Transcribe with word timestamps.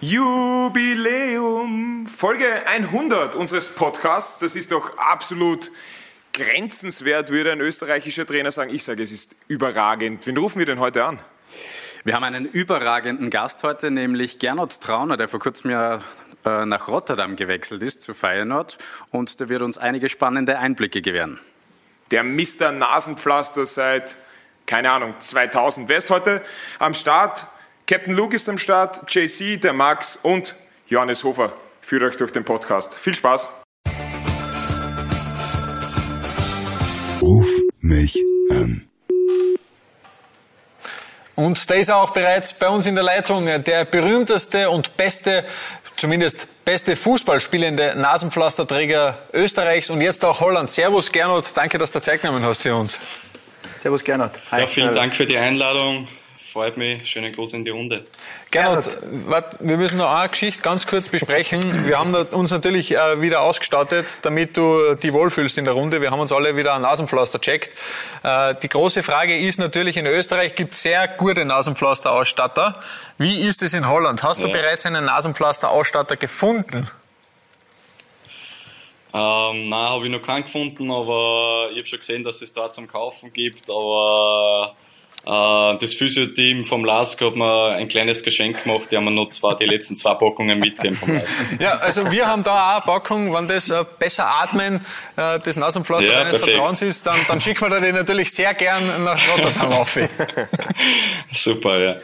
Jubiläum, 0.00 1.66
Folge 2.06 2.46
100 2.68 3.34
unseres 3.34 3.68
Podcasts. 3.68 4.38
Das 4.38 4.54
ist 4.54 4.70
doch 4.70 4.96
absolut 4.96 5.72
grenzenswert, 6.32 7.30
würde 7.30 7.50
ein 7.50 7.58
österreichischer 7.60 8.24
Trainer 8.24 8.52
sagen. 8.52 8.72
Ich 8.72 8.84
sage, 8.84 9.02
es 9.02 9.10
ist 9.10 9.34
überragend. 9.48 10.24
Wen 10.24 10.36
rufen 10.36 10.60
wir 10.60 10.66
denn 10.66 10.78
heute 10.78 11.04
an? 11.04 11.18
Wir 12.04 12.14
haben 12.14 12.22
einen 12.22 12.44
überragenden 12.44 13.28
Gast 13.28 13.64
heute, 13.64 13.90
nämlich 13.90 14.38
Gernot 14.38 14.80
Trauner, 14.80 15.16
der 15.16 15.26
vor 15.26 15.40
kurzem 15.40 15.72
ja 15.72 15.98
äh, 16.44 16.64
nach 16.64 16.86
Rotterdam 16.86 17.34
gewechselt 17.34 17.82
ist, 17.82 18.02
zu 18.02 18.14
Feyenoord. 18.14 18.78
Und 19.10 19.40
der 19.40 19.48
wird 19.48 19.62
uns 19.62 19.78
einige 19.78 20.08
spannende 20.08 20.60
Einblicke 20.60 21.02
gewähren. 21.02 21.40
Der 22.12 22.22
Mr. 22.22 22.70
Nasenpflaster 22.70 23.66
seit, 23.66 24.16
keine 24.64 24.92
Ahnung, 24.92 25.16
2000. 25.18 25.88
Wer 25.88 25.98
ist 25.98 26.10
heute 26.10 26.40
am 26.78 26.94
Start? 26.94 27.48
Captain 27.90 28.12
Luke 28.12 28.36
ist 28.36 28.46
am 28.50 28.58
Start, 28.58 29.00
JC, 29.08 29.58
der 29.58 29.72
Max 29.72 30.18
und 30.22 30.54
Johannes 30.88 31.24
Hofer 31.24 31.54
führt 31.80 32.02
euch 32.02 32.16
durch 32.18 32.30
den 32.30 32.44
Podcast. 32.44 32.94
Viel 32.98 33.14
Spaß! 33.14 33.48
Ruf 37.22 37.48
mich 37.80 38.14
an. 38.50 38.86
Und 41.34 41.70
da 41.70 41.74
ist 41.76 41.88
er 41.88 41.96
auch 41.96 42.10
bereits 42.10 42.52
bei 42.52 42.68
uns 42.68 42.84
in 42.84 42.94
der 42.94 43.04
Leitung 43.04 43.46
der 43.46 43.86
berühmteste 43.86 44.68
und 44.68 44.94
beste, 44.98 45.46
zumindest 45.96 46.62
beste 46.66 46.94
Fußballspielende 46.94 47.94
Nasenpflasterträger 47.96 49.16
Österreichs 49.32 49.88
und 49.88 50.02
jetzt 50.02 50.22
auch 50.26 50.40
Holland. 50.40 50.70
Servus 50.70 51.10
Gernot, 51.10 51.52
danke, 51.54 51.78
dass 51.78 51.90
du 51.92 52.02
Zeit 52.02 52.20
genommen 52.20 52.44
hast 52.44 52.60
für 52.60 52.74
uns. 52.74 53.00
Servus 53.78 54.04
Gernot. 54.04 54.32
Hi. 54.50 54.60
Ja, 54.60 54.66
vielen 54.66 54.94
Dank 54.94 55.16
für 55.16 55.24
die 55.24 55.38
Einladung 55.38 56.06
freut 56.52 56.76
mich. 56.76 57.08
Schönen 57.08 57.32
Gruß 57.32 57.52
in 57.52 57.64
die 57.64 57.70
Runde. 57.70 58.04
Gernot, 58.50 58.98
wir 59.60 59.76
müssen 59.76 59.98
noch 59.98 60.10
eine 60.10 60.28
Geschichte 60.28 60.62
ganz 60.62 60.86
kurz 60.86 61.08
besprechen. 61.08 61.86
Wir 61.86 61.98
haben 61.98 62.14
uns 62.14 62.50
natürlich 62.50 62.94
äh, 62.94 63.20
wieder 63.20 63.42
ausgestattet, 63.42 64.20
damit 64.22 64.56
du 64.56 64.94
die 64.94 65.12
wohlfühlst 65.12 65.58
in 65.58 65.64
der 65.64 65.74
Runde. 65.74 66.00
Wir 66.00 66.10
haben 66.10 66.20
uns 66.20 66.32
alle 66.32 66.56
wieder 66.56 66.74
ein 66.74 66.82
Nasenpflaster 66.82 67.40
checkt. 67.40 67.72
Äh, 68.22 68.54
die 68.62 68.68
große 68.68 69.02
Frage 69.02 69.38
ist 69.38 69.58
natürlich, 69.58 69.96
in 69.96 70.06
Österreich 70.06 70.54
gibt 70.54 70.72
es 70.72 70.82
sehr 70.82 71.06
gute 71.08 71.44
Nasenpflasterausstatter. 71.44 72.80
Wie 73.18 73.42
ist 73.42 73.62
es 73.62 73.74
in 73.74 73.88
Holland? 73.88 74.22
Hast 74.22 74.42
du 74.42 74.48
ja. 74.48 74.52
bereits 74.52 74.86
einen 74.86 75.04
Nasenpflasterausstatter 75.04 76.16
gefunden? 76.16 76.88
Ähm, 79.12 79.68
nein, 79.68 79.88
habe 79.88 80.04
ich 80.04 80.10
noch 80.12 80.22
keinen 80.22 80.44
gefunden, 80.44 80.90
aber 80.90 81.68
ich 81.72 81.78
habe 81.78 81.86
schon 81.86 81.98
gesehen, 81.98 82.24
dass 82.24 82.42
es 82.42 82.52
da 82.52 82.70
zum 82.70 82.86
Kaufen 82.86 83.32
gibt. 83.32 83.70
Aber 83.70 84.74
das 85.24 85.94
Physio-Team 85.94 86.64
vom 86.64 86.84
LASK 86.84 87.20
hat 87.20 87.36
mir 87.36 87.72
ein 87.72 87.88
kleines 87.88 88.22
Geschenk 88.22 88.62
gemacht. 88.64 88.84
Die 88.90 88.96
haben 88.96 89.04
mir 89.04 89.10
noch 89.10 89.28
zwei, 89.28 89.54
die 89.54 89.66
letzten 89.66 89.96
zwei 89.96 90.14
Packungen 90.14 90.58
mitgegeben 90.58 90.96
vom 90.96 91.14
LASK. 91.14 91.38
Ja, 91.60 91.72
also 91.78 92.10
wir 92.10 92.26
haben 92.26 92.44
da 92.44 92.52
auch 92.52 92.72
eine 92.76 92.80
Packung. 92.92 93.34
Wenn 93.34 93.48
das 93.48 93.68
äh, 93.68 93.84
besser 93.98 94.26
atmen 94.26 94.80
äh, 95.16 95.38
des 95.40 95.56
Nasenpflaster 95.56 96.10
ja, 96.10 96.24
deines 96.24 96.38
Vertrauens 96.38 96.82
ist, 96.82 97.06
dann, 97.06 97.18
dann 97.26 97.40
schicken 97.40 97.70
wir 97.70 97.80
dir 97.80 97.92
natürlich 97.92 98.32
sehr 98.32 98.54
gern 98.54 99.04
nach 99.04 99.20
Rotterdam 99.34 99.72
auf. 99.72 99.98
Super, 101.32 101.78
ja. 101.78 101.96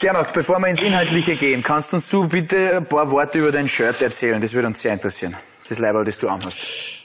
Gernot, 0.00 0.32
bevor 0.32 0.58
wir 0.58 0.68
ins 0.68 0.82
Inhaltliche 0.82 1.34
gehen, 1.36 1.62
kannst 1.62 1.92
uns 1.92 2.08
du 2.08 2.28
bitte 2.28 2.76
ein 2.76 2.86
paar 2.86 3.10
Worte 3.10 3.38
über 3.38 3.52
dein 3.52 3.68
Shirt 3.68 4.00
erzählen? 4.00 4.40
Das 4.40 4.54
würde 4.54 4.68
uns 4.68 4.80
sehr 4.80 4.92
interessieren. 4.92 5.36
Das 5.68 5.78
Leiberl, 5.78 6.04
das 6.04 6.18
du 6.18 6.28
anhast. 6.28 6.97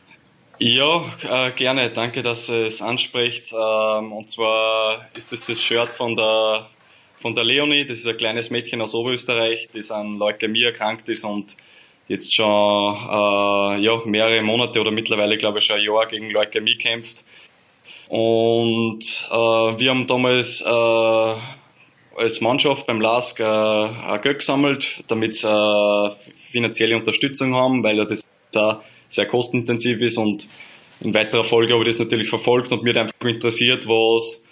Ja, 0.65 1.03
äh, 1.23 1.51
gerne. 1.51 1.89
Danke, 1.89 2.21
dass 2.21 2.47
ihr 2.47 2.63
es 2.63 2.81
anspricht. 2.81 3.51
Ähm, 3.51 4.13
und 4.13 4.29
zwar 4.29 5.09
ist 5.13 5.33
es 5.33 5.45
das 5.45 5.61
Shirt 5.61 5.89
von 5.89 6.15
der, 6.15 6.69
von 7.19 7.33
der 7.33 7.43
Leonie. 7.43 7.85
Das 7.85 7.99
ist 7.99 8.07
ein 8.07 8.15
kleines 8.15 8.49
Mädchen 8.49 8.79
aus 8.79 8.95
Oberösterreich, 8.95 9.67
das 9.73 9.91
an 9.91 10.13
Leukämie 10.17 10.63
erkrankt 10.63 11.09
ist 11.09 11.25
und 11.25 11.57
jetzt 12.07 12.33
schon 12.33 12.47
äh, 12.47 13.81
ja, 13.83 14.01
mehrere 14.05 14.41
Monate 14.41 14.79
oder 14.79 14.91
mittlerweile, 14.91 15.37
glaube 15.37 15.59
ich, 15.59 15.65
schon 15.65 15.79
ein 15.79 15.83
Jahr 15.83 16.07
gegen 16.07 16.29
Leukämie 16.29 16.77
kämpft. 16.77 17.25
Und 18.07 19.03
äh, 19.31 19.35
wir 19.35 19.89
haben 19.89 20.07
damals 20.07 20.61
äh, 20.61 21.35
als 22.15 22.39
Mannschaft 22.39 22.87
beim 22.87 23.01
LASK 23.01 23.41
äh, 23.41 24.19
Geld 24.19 24.39
gesammelt, 24.39 25.03
damit 25.09 25.35
sie 25.35 25.49
äh, 25.49 26.11
finanzielle 26.37 26.95
Unterstützung 26.95 27.53
haben, 27.53 27.83
weil 27.83 27.97
ja 27.97 28.05
das 28.05 28.23
da 28.53 28.81
sehr 29.13 29.25
kostenintensiv 29.25 30.01
ist 30.01 30.17
und 30.17 30.47
in 31.01 31.13
weiterer 31.13 31.43
Folge 31.43 31.73
habe 31.73 31.83
ich 31.83 31.89
das 31.89 31.99
natürlich 31.99 32.29
verfolgt 32.29 32.71
und 32.71 32.83
mir 32.83 32.95
einfach 32.95 33.13
interessiert, 33.25 33.87
was, 33.87 34.45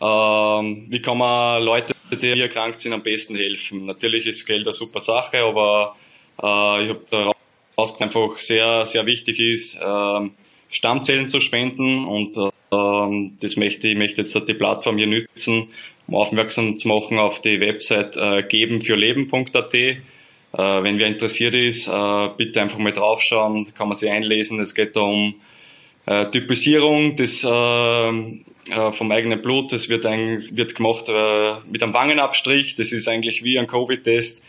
ähm, 0.00 0.86
wie 0.88 1.00
kann 1.00 1.18
man 1.18 1.62
Leute, 1.62 1.94
die 2.10 2.32
hier 2.32 2.44
erkrankt 2.44 2.80
sind, 2.80 2.92
am 2.92 3.02
besten 3.02 3.36
helfen. 3.36 3.86
Natürlich 3.86 4.26
ist 4.26 4.46
Geld 4.46 4.66
eine 4.66 4.72
super 4.72 5.00
Sache, 5.00 5.38
aber 5.38 5.96
äh, 6.42 6.84
ich 6.84 6.90
habe 6.90 7.04
daraus 7.10 8.00
einfach 8.00 8.38
sehr, 8.38 8.86
sehr 8.86 9.06
wichtig 9.06 9.40
ist, 9.40 9.80
ähm, 9.84 10.32
Stammzellen 10.68 11.28
zu 11.28 11.40
spenden 11.40 12.04
und 12.04 12.36
ähm, 12.72 13.36
das 13.40 13.56
möchte 13.56 13.88
ich 13.88 13.96
möchte 13.96 14.22
jetzt 14.22 14.34
die 14.48 14.54
Plattform 14.54 14.98
hier 14.98 15.06
nutzen, 15.06 15.68
um 16.06 16.14
aufmerksam 16.16 16.76
zu 16.76 16.88
machen 16.88 17.18
auf 17.18 17.40
die 17.40 17.60
Website 17.60 18.16
äh, 18.16 18.42
gebenfürleben.at 18.42 19.74
wenn 20.56 20.98
wer 20.98 21.06
interessiert 21.06 21.54
ist, 21.54 21.88
äh, 21.88 22.28
bitte 22.36 22.60
einfach 22.60 22.78
mal 22.78 22.92
draufschauen, 22.92 23.72
kann 23.74 23.88
man 23.88 23.96
sich 23.96 24.10
einlesen. 24.10 24.60
Es 24.60 24.74
geht 24.74 24.96
da 24.96 25.00
um 25.00 25.34
äh, 26.06 26.30
Typisierung 26.30 27.16
des, 27.16 27.42
vom 27.42 29.12
eigenen 29.12 29.42
Blut. 29.42 29.72
Das 29.72 29.88
wird, 29.88 30.06
ein, 30.06 30.42
wird 30.56 30.74
gemacht 30.74 31.08
mit 31.66 31.82
einem 31.82 31.92
Wangenabstrich. 31.92 32.76
Das 32.76 32.92
ist 32.92 33.08
eigentlich 33.08 33.44
wie 33.44 33.58
ein 33.58 33.66
Covid-Test. 33.66 34.44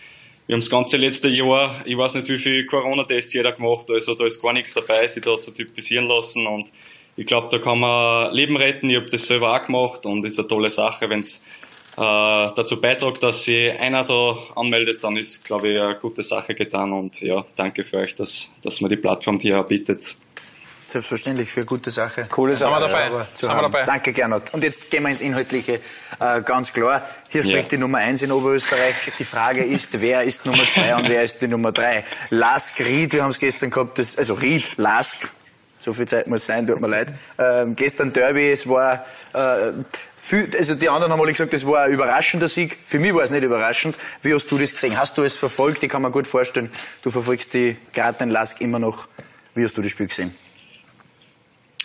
Wir 0.47 0.53
haben 0.53 0.59
das 0.59 0.69
ganze 0.69 0.97
letzte 0.97 1.27
Jahr, 1.27 1.81
ich 1.85 1.97
weiß 1.97 2.13
nicht, 2.13 2.29
wie 2.29 2.37
viele 2.37 2.65
Corona-Tests 2.65 3.33
jeder 3.33 3.51
gemacht, 3.51 3.89
also 3.89 4.13
da 4.13 4.25
ist 4.25 4.39
gar 4.39 4.53
nichts 4.53 4.75
dabei, 4.75 5.07
sich 5.07 5.23
da 5.23 5.39
zu 5.39 5.51
typisieren 5.51 6.07
lassen 6.07 6.45
und 6.45 6.71
ich 7.17 7.25
glaube, 7.25 7.47
da 7.49 7.57
kann 7.57 7.79
man 7.79 8.31
Leben 8.31 8.55
retten. 8.55 8.89
Ich 8.89 8.97
habe 8.97 9.09
das 9.09 9.25
selber 9.25 9.55
auch 9.55 9.65
gemacht 9.65 10.05
und 10.05 10.23
ist 10.23 10.37
eine 10.37 10.47
tolle 10.47 10.69
Sache, 10.69 11.09
wenn 11.09 11.21
es 11.21 11.43
äh, 11.43 11.64
dazu 11.95 12.81
beiträgt, 12.81 13.23
dass 13.23 13.43
sie 13.43 13.71
einer 13.71 14.03
da 14.03 14.37
anmeldet, 14.55 15.03
dann 15.03 15.17
ist, 15.17 15.45
glaube 15.45 15.69
ich, 15.69 15.79
eine 15.79 15.95
gute 15.95 16.23
Sache 16.23 16.53
getan. 16.53 16.91
Und 16.91 17.21
ja, 17.21 17.45
danke 17.55 17.83
für 17.83 17.97
euch, 17.97 18.15
dass, 18.15 18.53
dass 18.63 18.81
man 18.81 18.89
die 18.89 18.97
Plattform 18.97 19.39
hier 19.39 19.61
bietet. 19.63 20.17
Selbstverständlich 20.87 21.49
für 21.49 21.61
eine 21.61 21.65
gute 21.65 21.89
Sache. 21.89 22.27
Coole 22.29 22.55
Sache. 22.55 22.71
Sind 22.73 22.91
wir 22.91 23.09
dabei. 23.09 23.27
Sind 23.33 23.49
wir 23.49 23.61
dabei. 23.61 23.83
Danke, 23.85 24.13
Gernot. 24.13 24.53
Und 24.53 24.63
jetzt 24.63 24.91
gehen 24.91 25.01
wir 25.01 25.09
ins 25.09 25.21
Inhaltliche. 25.21 25.79
Äh, 26.19 26.41
ganz 26.43 26.71
klar, 26.73 27.01
hier 27.29 27.41
spricht 27.41 27.71
ja. 27.71 27.77
die 27.77 27.77
Nummer 27.79 27.97
eins 27.97 28.21
in 28.21 28.31
Oberösterreich. 28.31 29.11
Die 29.17 29.23
Frage 29.23 29.63
ist, 29.63 29.99
wer 29.99 30.23
ist 30.23 30.45
Nummer 30.45 30.63
zwei 30.71 30.95
und 30.95 31.09
wer 31.09 31.23
ist 31.23 31.41
die 31.41 31.47
Nummer 31.47 31.71
drei? 31.71 32.03
Lask, 32.29 32.79
Ried, 32.81 33.13
wir 33.13 33.23
haben 33.23 33.31
es 33.31 33.39
gestern 33.39 33.71
gehabt, 33.71 33.97
das, 33.97 34.15
also 34.17 34.35
Ried, 34.35 34.71
Lask, 34.77 35.27
so 35.81 35.91
viel 35.91 36.07
Zeit 36.07 36.27
muss 36.27 36.45
sein, 36.45 36.67
tut 36.67 36.79
mir 36.79 36.87
leid. 36.87 37.13
Ähm, 37.39 37.75
gestern 37.75 38.13
Derby, 38.13 38.51
es 38.51 38.69
war 38.69 39.05
äh, 39.33 39.71
viel, 40.25 40.49
also 40.57 40.73
die 40.73 40.89
anderen 40.89 41.11
haben 41.11 41.21
alle 41.21 41.31
gesagt, 41.31 41.53
das 41.53 41.65
war 41.67 41.83
ein 41.83 41.91
überraschender 41.91 42.47
Sieg. 42.47 42.75
Für 42.85 42.97
mich 42.99 43.13
war 43.13 43.21
es 43.21 43.29
nicht 43.29 43.43
überraschend. 43.43 43.95
Wie 44.23 44.33
hast 44.33 44.51
du 44.51 44.57
das 44.57 44.71
gesehen? 44.71 44.97
Hast 44.97 45.17
du 45.17 45.23
es 45.23 45.37
verfolgt? 45.37 45.83
Ich 45.83 45.89
kann 45.89 46.01
mir 46.01 46.09
gut 46.09 46.27
vorstellen, 46.27 46.71
du 47.03 47.11
verfolgst 47.11 47.53
die 47.53 47.77
Garten 47.93 48.31
Lask 48.31 48.59
immer 48.59 48.79
noch. 48.79 49.07
Wie 49.53 49.63
hast 49.63 49.77
du 49.77 49.83
das 49.83 49.91
Spiel 49.91 50.07
gesehen? 50.07 50.33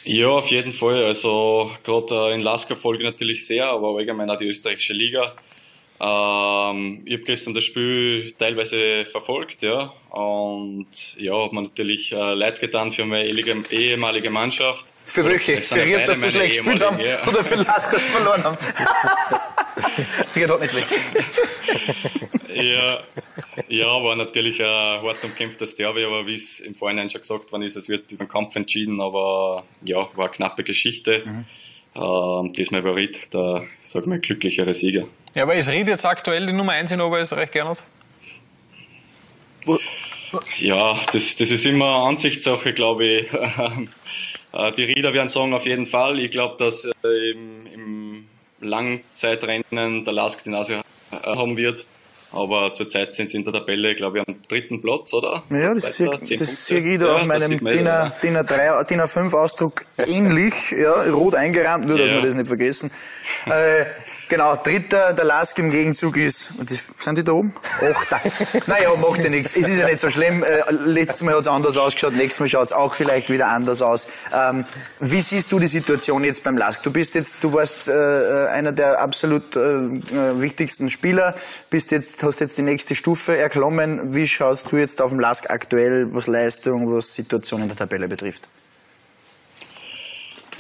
Ja, 0.04 0.28
auf 0.28 0.50
jeden 0.50 0.72
Fall. 0.72 1.04
Also 1.04 1.70
gerade 1.84 2.30
äh, 2.30 2.34
in 2.34 2.40
Lask 2.40 2.66
verfolge 2.66 3.04
ich 3.04 3.10
natürlich 3.10 3.46
sehr, 3.46 3.66
aber 3.66 3.96
allgemein 3.98 4.30
auch 4.30 4.38
die 4.38 4.46
österreichische 4.46 4.94
Liga. 4.94 5.34
Ähm, 6.02 7.02
ich 7.04 7.12
habe 7.12 7.24
gestern 7.24 7.52
das 7.52 7.64
Spiel 7.64 8.32
teilweise 8.38 9.04
verfolgt, 9.04 9.60
ja, 9.60 9.92
und 10.08 10.88
ja, 11.18 11.34
habe 11.34 11.54
mir 11.54 11.62
natürlich 11.62 12.10
äh, 12.12 12.32
leid 12.32 12.58
getan 12.58 12.90
für 12.90 13.04
meine 13.04 13.28
ehemalige 13.28 14.30
Mannschaft. 14.30 14.86
Für 15.04 15.26
welche? 15.26 15.60
Für 15.60 15.84
Ried, 15.84 16.08
dass 16.08 16.20
sie 16.20 16.30
schlecht 16.30 16.56
gespielt 16.56 16.80
haben 16.80 17.00
ja. 17.00 17.28
oder 17.28 17.44
für 17.44 17.56
Lask, 17.56 17.92
dass 17.92 18.06
sie 18.06 18.12
verloren 18.12 18.42
haben? 18.44 18.56
Ried 20.34 20.48
hat 20.48 20.60
nicht 20.60 20.70
schlecht. 20.70 20.88
ja, 22.54 23.00
ja, 23.68 23.86
war 23.86 24.16
natürlich 24.16 24.58
ein 24.62 25.02
hart 25.02 25.22
umkämpftes 25.22 25.76
Derby, 25.76 26.04
aber 26.04 26.26
wie 26.26 26.34
es 26.34 26.60
im 26.60 26.74
Vorhinein 26.74 27.10
schon 27.10 27.20
gesagt 27.20 27.52
worden 27.52 27.64
ist, 27.64 27.76
es 27.76 27.90
wird 27.90 28.10
über 28.10 28.24
den 28.24 28.30
Kampf 28.30 28.56
entschieden, 28.56 29.02
aber 29.02 29.64
ja, 29.84 30.08
war 30.14 30.26
eine 30.26 30.34
knappe 30.34 30.64
Geschichte. 30.64 31.24
Mhm. 31.26 31.44
Ähm, 31.94 32.52
diesmal 32.52 32.84
war 32.84 32.96
Ried 32.96 33.34
der, 33.34 33.64
sag 33.82 34.06
mal, 34.06 34.18
glücklichere 34.18 34.72
Sieger. 34.72 35.06
Ja, 35.34 35.44
aber 35.44 35.54
ist 35.54 35.68
Ried 35.68 35.88
jetzt 35.88 36.04
aktuell 36.04 36.46
die 36.46 36.52
Nummer 36.52 36.72
1 36.72 36.90
in 36.90 37.00
Oberösterreich, 37.00 37.50
Gernot? 37.50 37.84
Ja, 40.58 41.00
das, 41.12 41.36
das 41.36 41.50
ist 41.50 41.66
immer 41.66 42.06
Ansichtssache, 42.06 42.72
glaube 42.72 43.04
ich. 43.06 43.28
Äh, 44.52 44.72
die 44.72 44.82
Rieder 44.82 45.12
werden 45.12 45.28
sagen, 45.28 45.54
auf 45.54 45.64
jeden 45.64 45.86
Fall. 45.86 46.18
Ich 46.18 46.32
glaube, 46.32 46.56
dass 46.58 46.84
äh, 46.84 47.30
im, 47.30 47.66
im 47.66 48.24
Langzeitrennen 48.60 50.04
der 50.04 50.12
Lask 50.12 50.42
die 50.42 50.50
Nase 50.50 50.80
äh, 51.12 51.16
haben 51.24 51.56
wird. 51.56 51.86
Aber 52.32 52.74
zurzeit 52.74 53.14
sind 53.14 53.30
sie 53.30 53.36
in 53.36 53.44
der 53.44 53.52
Tabelle, 53.52 53.94
glaube 53.94 54.18
ich, 54.18 54.28
am 54.28 54.42
dritten 54.48 54.80
Platz, 54.80 55.14
oder? 55.14 55.44
Ja, 55.50 55.72
das, 55.72 55.96
sehe, 55.96 56.10
das 56.10 56.66
sehe 56.66 56.80
ich 56.80 56.98
da 56.98 57.06
ja, 57.06 57.12
auf 57.14 57.24
meinem 57.26 57.58
DIN, 57.58 57.86
A, 57.86 58.12
DIN, 58.22 58.36
A3, 58.36 58.86
DIN 58.88 59.00
A5 59.00 59.32
Ausdruck 59.34 59.84
ähnlich, 59.98 60.72
ja, 60.72 61.10
rot 61.12 61.36
eingerahmt, 61.36 61.86
nur 61.86 61.98
dass 61.98 62.08
ja. 62.08 62.14
wir 62.16 62.22
das 62.22 62.34
nicht 62.34 62.48
vergessen. 62.48 62.90
Äh, 63.46 63.84
Genau, 64.30 64.54
dritter, 64.54 65.12
der 65.12 65.24
Lask 65.24 65.58
im 65.58 65.72
Gegenzug 65.72 66.16
ist, 66.16 66.52
und 66.56 66.70
das, 66.70 66.92
sind 66.96 67.18
die 67.18 67.24
da 67.24 67.32
oben? 67.32 67.52
Achter. 67.80 68.20
naja, 68.68 68.94
macht 68.94 69.24
ja 69.24 69.28
nichts. 69.28 69.56
Es 69.56 69.66
ist 69.66 69.76
ja 69.76 69.86
nicht 69.86 69.98
so 69.98 70.08
schlimm. 70.08 70.44
Äh, 70.44 70.70
letztes 70.70 71.22
Mal 71.22 71.34
hat 71.34 71.40
es 71.40 71.48
anders 71.48 71.76
ausgeschaut, 71.76 72.14
nächstes 72.14 72.38
Mal 72.38 72.48
schaut 72.48 72.66
es 72.66 72.72
auch 72.72 72.94
vielleicht 72.94 73.28
wieder 73.28 73.48
anders 73.48 73.82
aus. 73.82 74.06
Ähm, 74.32 74.64
wie 75.00 75.20
siehst 75.20 75.50
du 75.50 75.58
die 75.58 75.66
Situation 75.66 76.22
jetzt 76.22 76.44
beim 76.44 76.56
Lask? 76.56 76.80
Du 76.84 76.92
bist 76.92 77.16
jetzt, 77.16 77.42
du 77.42 77.52
warst 77.52 77.88
äh, 77.88 77.92
äh 77.92 78.48
einer 78.50 78.70
der 78.70 79.00
absolut 79.00 79.56
äh, 79.56 79.60
äh, 79.60 80.40
wichtigsten 80.40 80.90
Spieler, 80.90 81.34
bist 81.68 81.90
jetzt, 81.90 82.22
hast 82.22 82.38
jetzt 82.38 82.56
die 82.56 82.62
nächste 82.62 82.94
Stufe 82.94 83.36
erklommen. 83.36 84.14
Wie 84.14 84.28
schaust 84.28 84.70
du 84.70 84.76
jetzt 84.76 85.02
auf 85.02 85.10
dem 85.10 85.18
Lask 85.18 85.50
aktuell, 85.50 86.14
was 86.14 86.28
Leistung, 86.28 86.94
was 86.94 87.16
Situation 87.16 87.62
in 87.62 87.68
der 87.68 87.76
Tabelle 87.76 88.06
betrifft? 88.06 88.48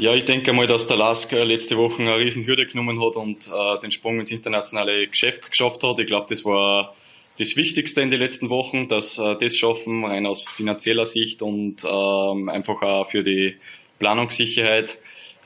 Ja, 0.00 0.14
ich 0.14 0.24
denke 0.24 0.54
mal, 0.54 0.66
dass 0.66 0.86
der 0.86 0.96
Lask 0.96 1.30
letzte 1.30 1.76
Woche 1.76 2.00
eine 2.00 2.16
riesen 2.16 2.46
Hürde 2.46 2.64
genommen 2.64 3.04
hat 3.04 3.16
und 3.16 3.48
äh, 3.48 3.80
den 3.80 3.90
Sprung 3.90 4.18
ins 4.18 4.30
internationale 4.30 5.06
Geschäft 5.06 5.50
geschafft 5.50 5.82
hat. 5.84 5.98
Ich 5.98 6.06
glaube, 6.06 6.24
das 6.26 6.42
war 6.46 6.96
das 7.38 7.54
Wichtigste 7.54 8.00
in 8.00 8.08
den 8.08 8.18
letzten 8.18 8.48
Wochen, 8.48 8.88
dass 8.88 9.18
äh, 9.18 9.36
das 9.36 9.58
schaffen, 9.58 10.06
rein 10.06 10.24
aus 10.24 10.44
finanzieller 10.44 11.04
Sicht 11.04 11.42
und 11.42 11.84
ähm, 11.84 12.48
einfach 12.48 12.80
auch 12.80 13.10
für 13.10 13.22
die 13.22 13.56
Planungssicherheit. 13.98 14.96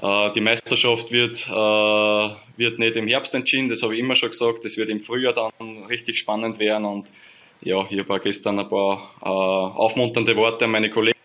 Äh, 0.00 0.30
die 0.36 0.40
Meisterschaft 0.40 1.10
wird, 1.10 1.48
äh, 1.48 2.36
wird 2.56 2.78
nicht 2.78 2.94
im 2.94 3.08
Herbst 3.08 3.34
entschieden, 3.34 3.68
das 3.68 3.82
habe 3.82 3.94
ich 3.94 4.00
immer 4.00 4.14
schon 4.14 4.30
gesagt. 4.30 4.64
Das 4.64 4.76
wird 4.76 4.88
im 4.88 5.00
Frühjahr 5.00 5.32
dann 5.32 5.86
richtig 5.86 6.16
spannend 6.16 6.60
werden 6.60 6.84
und 6.84 7.12
ja, 7.60 7.84
ich 7.90 7.98
habe 7.98 8.20
gestern 8.20 8.60
ein 8.60 8.68
paar 8.68 9.16
äh, 9.20 9.24
aufmunternde 9.26 10.36
Worte 10.36 10.66
an 10.66 10.70
meine 10.70 10.90
Kollegen 10.90 11.16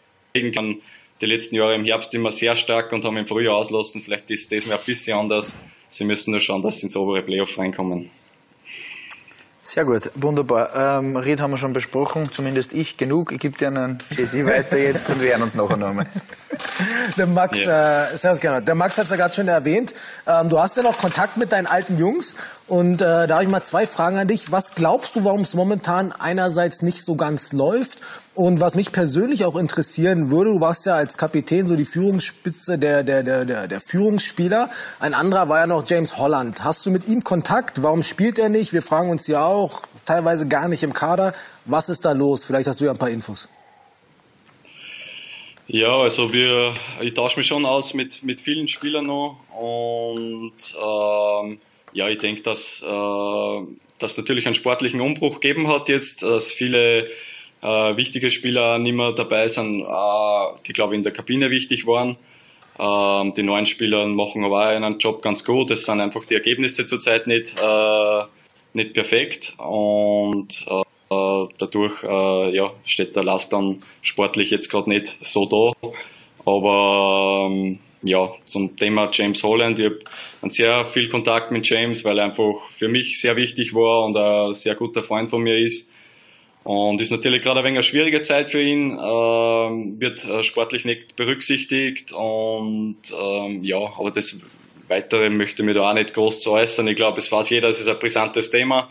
die 1.22 1.26
letzten 1.26 1.56
Jahre 1.56 1.76
im 1.76 1.84
Herbst 1.84 2.14
immer 2.14 2.32
sehr 2.32 2.56
stark 2.56 2.92
und 2.94 3.04
haben 3.04 3.18
im 3.18 3.28
Frühjahr 3.28 3.56
auslassen. 3.56 4.02
Vielleicht 4.02 4.30
ist 4.32 4.52
das 4.52 4.66
mal 4.66 4.76
ein 4.76 4.82
bisschen 4.86 5.18
anders. 5.18 5.56
Sie 5.90 6.06
müssen 6.06 6.32
nur 6.32 6.40
schauen, 6.40 6.62
dass 6.62 6.80
sie 6.80 6.88
ins 6.88 6.96
obere 6.96 7.22
Playoff 7.22 7.58
reinkommen. 7.58 8.10
Sehr 9.62 9.86
gut, 9.86 10.10
wunderbar. 10.16 11.00
Ähm, 11.00 11.16
Ried 11.16 11.42
haben 11.42 11.52
wir 11.52 11.58
schon 11.58 11.74
besprochen, 11.74 12.32
zumindest 12.32 12.74
ich 12.74 12.98
genug. 12.98 13.32
Ich 13.32 13.40
gebe 13.40 13.56
dir 13.56 13.68
einen 13.68 14.00
JC 14.10 14.46
weiter 14.48 14.78
jetzt 14.78 15.10
und 15.10 15.22
wir 15.22 15.30
hören 15.32 15.44
uns 15.44 15.54
nachher 15.54 15.78
nochmal. 15.78 16.08
Der 17.18 17.28
Max, 17.28 17.58
yeah. 17.60 18.06
äh, 18.06 18.18
servus 18.18 18.40
gerne. 18.40 18.64
Der 18.64 18.74
Max 18.74 18.98
hat 18.98 19.04
es 19.04 19.12
ja 19.12 19.18
gerade 19.18 19.34
schon 19.34 19.48
erwähnt. 19.48 19.94
Ähm, 20.26 20.50
du 20.50 20.60
hast 20.60 20.76
ja 20.78 20.82
noch 20.82 20.98
Kontakt 20.98 21.38
mit 21.38 21.52
deinen 21.52 21.68
alten 21.68 22.00
Jungs 22.00 22.36
und 22.68 23.02
äh, 23.02 23.28
da 23.28 23.30
habe 23.30 23.44
ich 23.44 23.50
mal 23.50 23.62
zwei 23.62 23.86
Fragen 23.86 24.18
an 24.18 24.28
dich. 24.28 24.52
Was 24.52 24.74
glaubst 24.74 25.16
du, 25.16 25.24
warum 25.24 25.42
es 25.42 25.54
momentan 25.54 26.14
einerseits 26.14 26.82
nicht 26.82 27.04
so 27.04 27.16
ganz 27.16 27.52
läuft 27.54 28.00
und 28.40 28.62
was 28.62 28.74
mich 28.74 28.94
persönlich 28.94 29.44
auch 29.44 29.58
interessieren 29.58 30.32
würde, 30.32 30.52
du 30.52 30.62
warst 30.62 30.86
ja 30.86 30.94
als 30.94 31.18
Kapitän 31.18 31.68
so 31.68 31.76
die 31.76 31.84
Führungsspitze 31.84 32.80
der, 32.80 33.04
der, 33.04 33.22
der, 33.22 33.44
der, 33.44 33.68
der 33.68 33.82
Führungsspieler. 33.82 34.70
Ein 35.02 35.14
anderer 35.14 35.50
war 35.50 35.60
ja 35.60 35.68
noch 35.68 35.84
James 35.86 36.18
Holland. 36.18 36.64
Hast 36.64 36.86
du 36.86 36.92
mit 36.92 37.06
ihm 37.10 37.22
Kontakt? 37.22 37.84
Warum 37.84 38.02
spielt 38.02 38.40
er 38.40 38.48
nicht? 38.48 38.72
Wir 38.72 38.82
fragen 38.82 39.10
uns 39.10 39.28
ja 39.28 39.46
auch, 39.46 39.82
teilweise 40.06 40.48
gar 40.48 40.70
nicht 40.70 40.84
im 40.84 40.94
Kader. 40.94 41.34
Was 41.66 41.90
ist 41.90 42.06
da 42.06 42.14
los? 42.14 42.46
Vielleicht 42.46 42.70
hast 42.70 42.80
du 42.80 42.86
ja 42.86 42.92
ein 42.92 42.98
paar 42.98 43.10
Infos. 43.10 43.50
Ja, 45.68 45.98
also 45.98 46.32
wir, 46.32 46.74
ich 47.02 47.16
tausche 47.16 47.40
mich 47.40 47.48
schon 47.48 47.66
aus 47.66 47.94
mit, 47.94 48.24
mit 48.24 48.40
vielen 48.40 48.70
Spielern 48.70 49.06
noch 49.06 49.36
und 49.54 50.54
ähm, 50.82 51.60
ja, 51.92 52.08
ich 52.08 52.20
denke, 52.20 52.42
dass 52.42 52.82
äh, 52.82 53.62
das 54.00 54.18
natürlich 54.18 54.46
einen 54.46 54.56
sportlichen 54.56 55.02
Umbruch 55.02 55.42
gegeben 55.42 55.68
hat 55.68 55.90
jetzt, 55.90 56.24
dass 56.24 56.54
viele 56.54 57.10
äh, 57.62 57.98
wichtige 57.98 58.32
Spieler 58.32 58.80
nicht 58.80 58.94
mehr 58.94 59.12
dabei 59.12 59.48
sind, 59.48 59.82
äh, 59.82 60.62
die 60.68 60.74
glaube 60.74 60.94
ich 60.94 60.98
in 60.98 61.04
der 61.04 61.14
Kabine 61.14 61.50
wichtig 61.50 61.86
waren. 61.88 62.18
Ähm, 62.80 63.34
die 63.34 63.44
neuen 63.44 63.66
Spieler 63.66 64.08
machen 64.08 64.44
aber 64.46 64.62
auch 64.62 64.76
einen 64.76 64.98
Job 65.00 65.22
ganz 65.22 65.44
gut. 65.44 65.72
Es 65.72 65.86
sind 65.86 66.00
einfach 66.00 66.26
die 66.26 66.36
Ergebnisse 66.36 66.86
zurzeit 66.86 67.28
nicht, 67.28 67.56
äh, 67.62 68.24
nicht 68.74 68.94
perfekt 68.94 69.56
und 69.58 70.66
äh, 70.68 71.48
dadurch 71.58 72.04
äh, 72.04 72.56
ja, 72.56 72.72
steht 72.86 73.16
der 73.16 73.24
Last 73.24 73.52
dann 73.52 73.80
sportlich 74.02 74.52
jetzt 74.52 74.70
gerade 74.70 74.90
nicht 74.90 75.08
so 75.08 75.46
da. 75.46 75.90
Aber 76.46 77.50
ähm, 77.50 77.80
ja, 78.02 78.32
zum 78.46 78.78
Thema 78.78 79.10
James 79.12 79.44
Holland, 79.44 79.80
ich 79.80 79.86
habe 79.86 80.00
sehr 80.50 80.86
viel 80.86 81.10
Kontakt 81.10 81.52
mit 81.52 81.68
James, 81.68 82.06
weil 82.06 82.18
er 82.20 82.26
einfach 82.26 82.70
für 82.72 82.88
mich 82.88 83.20
sehr 83.20 83.36
wichtig 83.36 83.74
war 83.74 84.06
und 84.06 84.16
ein 84.16 84.54
sehr 84.54 84.76
guter 84.76 85.04
Freund 85.04 85.30
von 85.30 85.42
mir 85.42 85.58
ist. 85.58 85.92
Und 86.64 87.02
ist 87.02 87.12
natürlich 87.12 87.42
gerade 87.42 87.60
ein 87.60 87.66
wenig 87.66 87.78
eine 87.78 87.84
schwierige 87.84 88.22
Zeit 88.22 88.48
für 88.50 88.62
ihn, 88.62 88.92
ähm, 88.92 90.00
wird 90.00 90.26
äh, 90.26 90.44
sportlich 90.44 90.86
nicht 90.86 91.16
berücksichtigt 91.16 92.12
und 92.12 92.98
ähm, 93.20 93.64
ja, 93.64 93.80
aber 93.98 94.12
das 94.12 94.46
Weitere 94.90 95.30
möchte 95.30 95.62
ich 95.62 95.66
mir 95.66 95.76
da 95.76 95.90
auch 95.90 95.94
nicht 95.94 96.16
groß 96.16 96.42
zu 96.42 96.52
äußern. 96.52 96.88
Ich 96.88 96.96
glaube, 96.96 97.20
es 97.20 97.32
weiß 97.32 97.52
jeder, 97.52 97.70
es 97.70 97.80
ist 97.80 97.88
ein 97.88 98.00
brisantes 98.00 98.50
Thema, 98.50 98.90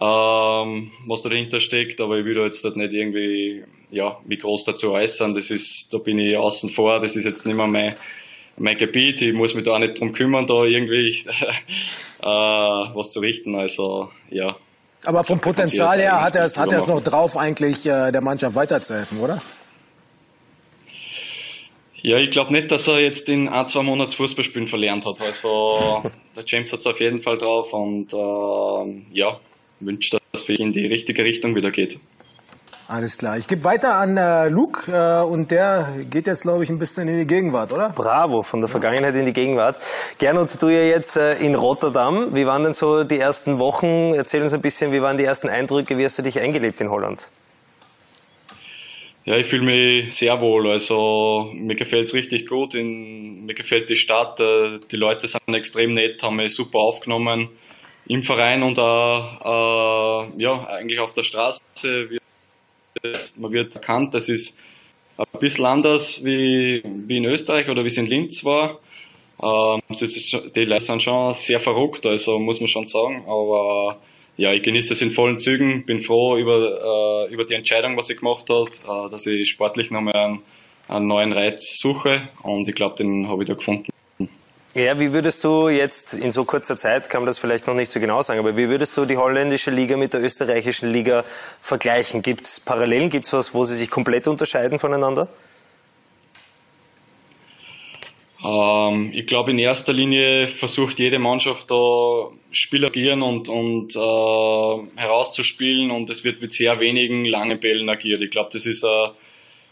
ähm, 0.00 0.90
was 1.06 1.22
dahinter 1.22 1.60
steckt, 1.60 2.00
aber 2.00 2.18
ich 2.18 2.24
will 2.24 2.34
da 2.34 2.44
jetzt 2.44 2.64
halt 2.64 2.76
nicht 2.76 2.92
irgendwie, 2.92 3.62
ja, 3.90 4.18
wie 4.24 4.36
groß 4.36 4.64
dazu 4.64 4.92
äußern. 4.92 5.34
Das 5.34 5.50
ist, 5.50 5.94
da 5.94 5.98
bin 5.98 6.18
ich 6.18 6.36
außen 6.36 6.70
vor, 6.70 7.00
das 7.00 7.14
ist 7.14 7.24
jetzt 7.24 7.46
nicht 7.46 7.56
mehr 7.56 7.68
mein, 7.68 7.94
mein 8.58 8.76
Gebiet, 8.76 9.22
ich 9.22 9.32
muss 9.32 9.54
mich 9.54 9.64
da 9.64 9.74
auch 9.74 9.78
nicht 9.78 9.98
drum 9.98 10.12
kümmern, 10.12 10.46
da 10.46 10.64
irgendwie 10.64 11.24
äh, 12.20 12.24
was 12.24 13.12
zu 13.12 13.20
richten. 13.20 13.54
Also 13.54 14.10
ja, 14.28 14.56
aber 15.06 15.24
vom 15.24 15.40
Potenzial 15.40 15.98
her 15.98 16.22
hat 16.22 16.36
er 16.36 16.44
es 16.44 16.58
hat 16.58 16.70
noch 16.70 17.02
drauf, 17.02 17.36
eigentlich 17.36 17.86
äh, 17.86 18.10
der 18.12 18.20
Mannschaft 18.20 18.54
weiterzuhelfen, 18.54 19.20
oder? 19.20 19.40
Ja, 22.02 22.18
ich 22.18 22.30
glaube 22.30 22.52
nicht, 22.52 22.70
dass 22.70 22.86
er 22.86 23.00
jetzt 23.00 23.28
in 23.28 23.48
ein, 23.48 23.68
zwei 23.68 23.82
Monaten 23.82 24.12
Fußballspielen 24.12 24.68
verlernt 24.68 25.06
hat. 25.06 25.20
Also 25.20 26.04
der 26.36 26.44
James 26.46 26.72
hat 26.72 26.80
es 26.80 26.86
auf 26.86 27.00
jeden 27.00 27.22
Fall 27.22 27.38
drauf 27.38 27.72
und 27.72 28.12
äh, 28.12 29.16
ja, 29.16 29.40
wünscht, 29.80 30.14
dass 30.14 30.20
es 30.32 30.48
in 30.48 30.72
die 30.72 30.86
richtige 30.86 31.24
Richtung 31.24 31.54
wieder 31.54 31.70
geht. 31.70 31.98
Alles 32.88 33.18
klar. 33.18 33.36
Ich 33.36 33.48
gebe 33.48 33.64
weiter 33.64 33.96
an 33.96 34.16
äh, 34.16 34.48
Luke 34.48 34.92
äh, 34.92 35.24
und 35.24 35.50
der 35.50 35.88
geht 36.08 36.28
jetzt, 36.28 36.42
glaube 36.42 36.62
ich, 36.62 36.70
ein 36.70 36.78
bisschen 36.78 37.08
in 37.08 37.18
die 37.18 37.26
Gegenwart, 37.26 37.72
oder? 37.72 37.88
Bravo, 37.88 38.44
von 38.44 38.60
der 38.60 38.68
Vergangenheit 38.68 39.14
in 39.16 39.26
die 39.26 39.32
Gegenwart. 39.32 39.76
Gernot, 40.18 40.62
du 40.62 40.68
ja 40.68 40.82
jetzt 40.82 41.16
äh, 41.16 41.34
in 41.38 41.56
Rotterdam. 41.56 42.36
Wie 42.36 42.46
waren 42.46 42.62
denn 42.62 42.74
so 42.74 43.02
die 43.02 43.18
ersten 43.18 43.58
Wochen? 43.58 44.14
Erzähl 44.14 44.40
uns 44.40 44.54
ein 44.54 44.60
bisschen, 44.60 44.92
wie 44.92 45.02
waren 45.02 45.18
die 45.18 45.24
ersten 45.24 45.48
Eindrücke? 45.48 45.98
Wie 45.98 46.04
hast 46.04 46.16
du 46.18 46.22
dich 46.22 46.38
eingelebt 46.38 46.80
in 46.80 46.88
Holland? 46.88 47.26
Ja, 49.24 49.36
ich 49.36 49.48
fühle 49.48 49.64
mich 49.64 50.14
sehr 50.14 50.40
wohl. 50.40 50.70
Also 50.70 51.50
mir 51.54 51.74
gefällt 51.74 52.06
es 52.06 52.14
richtig 52.14 52.46
gut. 52.46 52.74
In, 52.74 53.46
mir 53.46 53.54
gefällt 53.54 53.88
die 53.88 53.96
Stadt. 53.96 54.38
Äh, 54.38 54.78
die 54.92 54.96
Leute 54.96 55.26
sind 55.26 55.52
extrem 55.52 55.90
nett, 55.90 56.22
haben 56.22 56.36
mich 56.36 56.54
super 56.54 56.78
aufgenommen 56.78 57.48
im 58.08 58.22
Verein 58.22 58.62
und 58.62 58.78
auch, 58.78 60.28
äh, 60.36 60.40
ja, 60.40 60.64
eigentlich 60.68 61.00
auf 61.00 61.12
der 61.12 61.24
Straße. 61.24 61.60
Wir 61.82 62.20
man 63.36 63.52
wird 63.52 63.74
erkannt, 63.74 64.14
das 64.14 64.28
ist 64.28 64.58
ein 65.18 65.40
bisschen 65.40 65.64
anders 65.64 66.24
wie, 66.24 66.82
wie 66.84 67.16
in 67.16 67.24
Österreich 67.24 67.68
oder 67.68 67.82
wie 67.84 67.88
es 67.88 67.96
in 67.96 68.06
Linz 68.06 68.44
war. 68.44 68.78
Ähm, 69.42 69.80
die 70.54 70.64
Leute 70.64 70.84
sind 70.84 71.02
schon 71.02 71.32
sehr 71.34 71.60
verrückt, 71.60 72.06
also 72.06 72.38
muss 72.38 72.60
man 72.60 72.68
schon 72.68 72.86
sagen. 72.86 73.24
Aber 73.26 73.98
ja, 74.36 74.52
ich 74.52 74.62
genieße 74.62 74.92
es 74.92 75.02
in 75.02 75.10
vollen 75.10 75.38
Zügen, 75.38 75.84
bin 75.84 76.00
froh 76.00 76.36
über, 76.36 77.26
äh, 77.28 77.32
über 77.32 77.44
die 77.44 77.54
Entscheidung, 77.54 77.96
was 77.96 78.10
ich 78.10 78.18
gemacht 78.18 78.48
habe, 78.50 78.70
äh, 78.70 79.10
dass 79.10 79.26
ich 79.26 79.48
sportlich 79.48 79.90
nochmal 79.90 80.16
einen, 80.16 80.42
einen 80.88 81.06
neuen 81.06 81.32
Reiz 81.32 81.78
suche 81.78 82.28
und 82.42 82.68
ich 82.68 82.74
glaube, 82.74 82.96
den 82.96 83.28
habe 83.28 83.42
ich 83.42 83.48
da 83.48 83.54
gefunden. 83.54 83.90
Ja, 84.76 85.00
wie 85.00 85.10
würdest 85.14 85.42
du 85.42 85.70
jetzt 85.70 86.12
in 86.12 86.30
so 86.30 86.44
kurzer 86.44 86.76
Zeit, 86.76 87.08
kann 87.08 87.22
man 87.22 87.26
das 87.26 87.38
vielleicht 87.38 87.66
noch 87.66 87.72
nicht 87.72 87.90
so 87.90 87.98
genau 87.98 88.20
sagen, 88.20 88.40
aber 88.40 88.58
wie 88.58 88.68
würdest 88.68 88.94
du 88.98 89.06
die 89.06 89.16
holländische 89.16 89.70
Liga 89.70 89.96
mit 89.96 90.12
der 90.12 90.20
österreichischen 90.20 90.92
Liga 90.92 91.24
vergleichen? 91.62 92.20
Gibt 92.20 92.42
es 92.44 92.60
Parallelen? 92.60 93.08
Gibt 93.08 93.24
es 93.24 93.32
was, 93.32 93.54
wo 93.54 93.64
sie 93.64 93.74
sich 93.74 93.88
komplett 93.88 94.28
unterscheiden 94.28 94.78
voneinander? 94.78 95.28
Ähm, 98.44 99.12
ich 99.14 99.26
glaube, 99.26 99.52
in 99.52 99.58
erster 99.58 99.94
Linie 99.94 100.46
versucht 100.46 100.98
jede 100.98 101.18
Mannschaft 101.18 101.70
da 101.70 102.28
Spieler 102.50 102.88
agieren 102.88 103.22
und, 103.22 103.48
und 103.48 103.96
äh, 103.96 105.00
herauszuspielen 105.00 105.90
und 105.90 106.10
es 106.10 106.22
wird 106.22 106.42
mit 106.42 106.52
sehr 106.52 106.78
wenigen 106.80 107.24
langen 107.24 107.58
Bällen 107.60 107.88
agiert. 107.88 108.20
Ich 108.20 108.30
glaube, 108.30 108.50
das 108.52 108.66
ist 108.66 108.84
ein, 108.84 109.12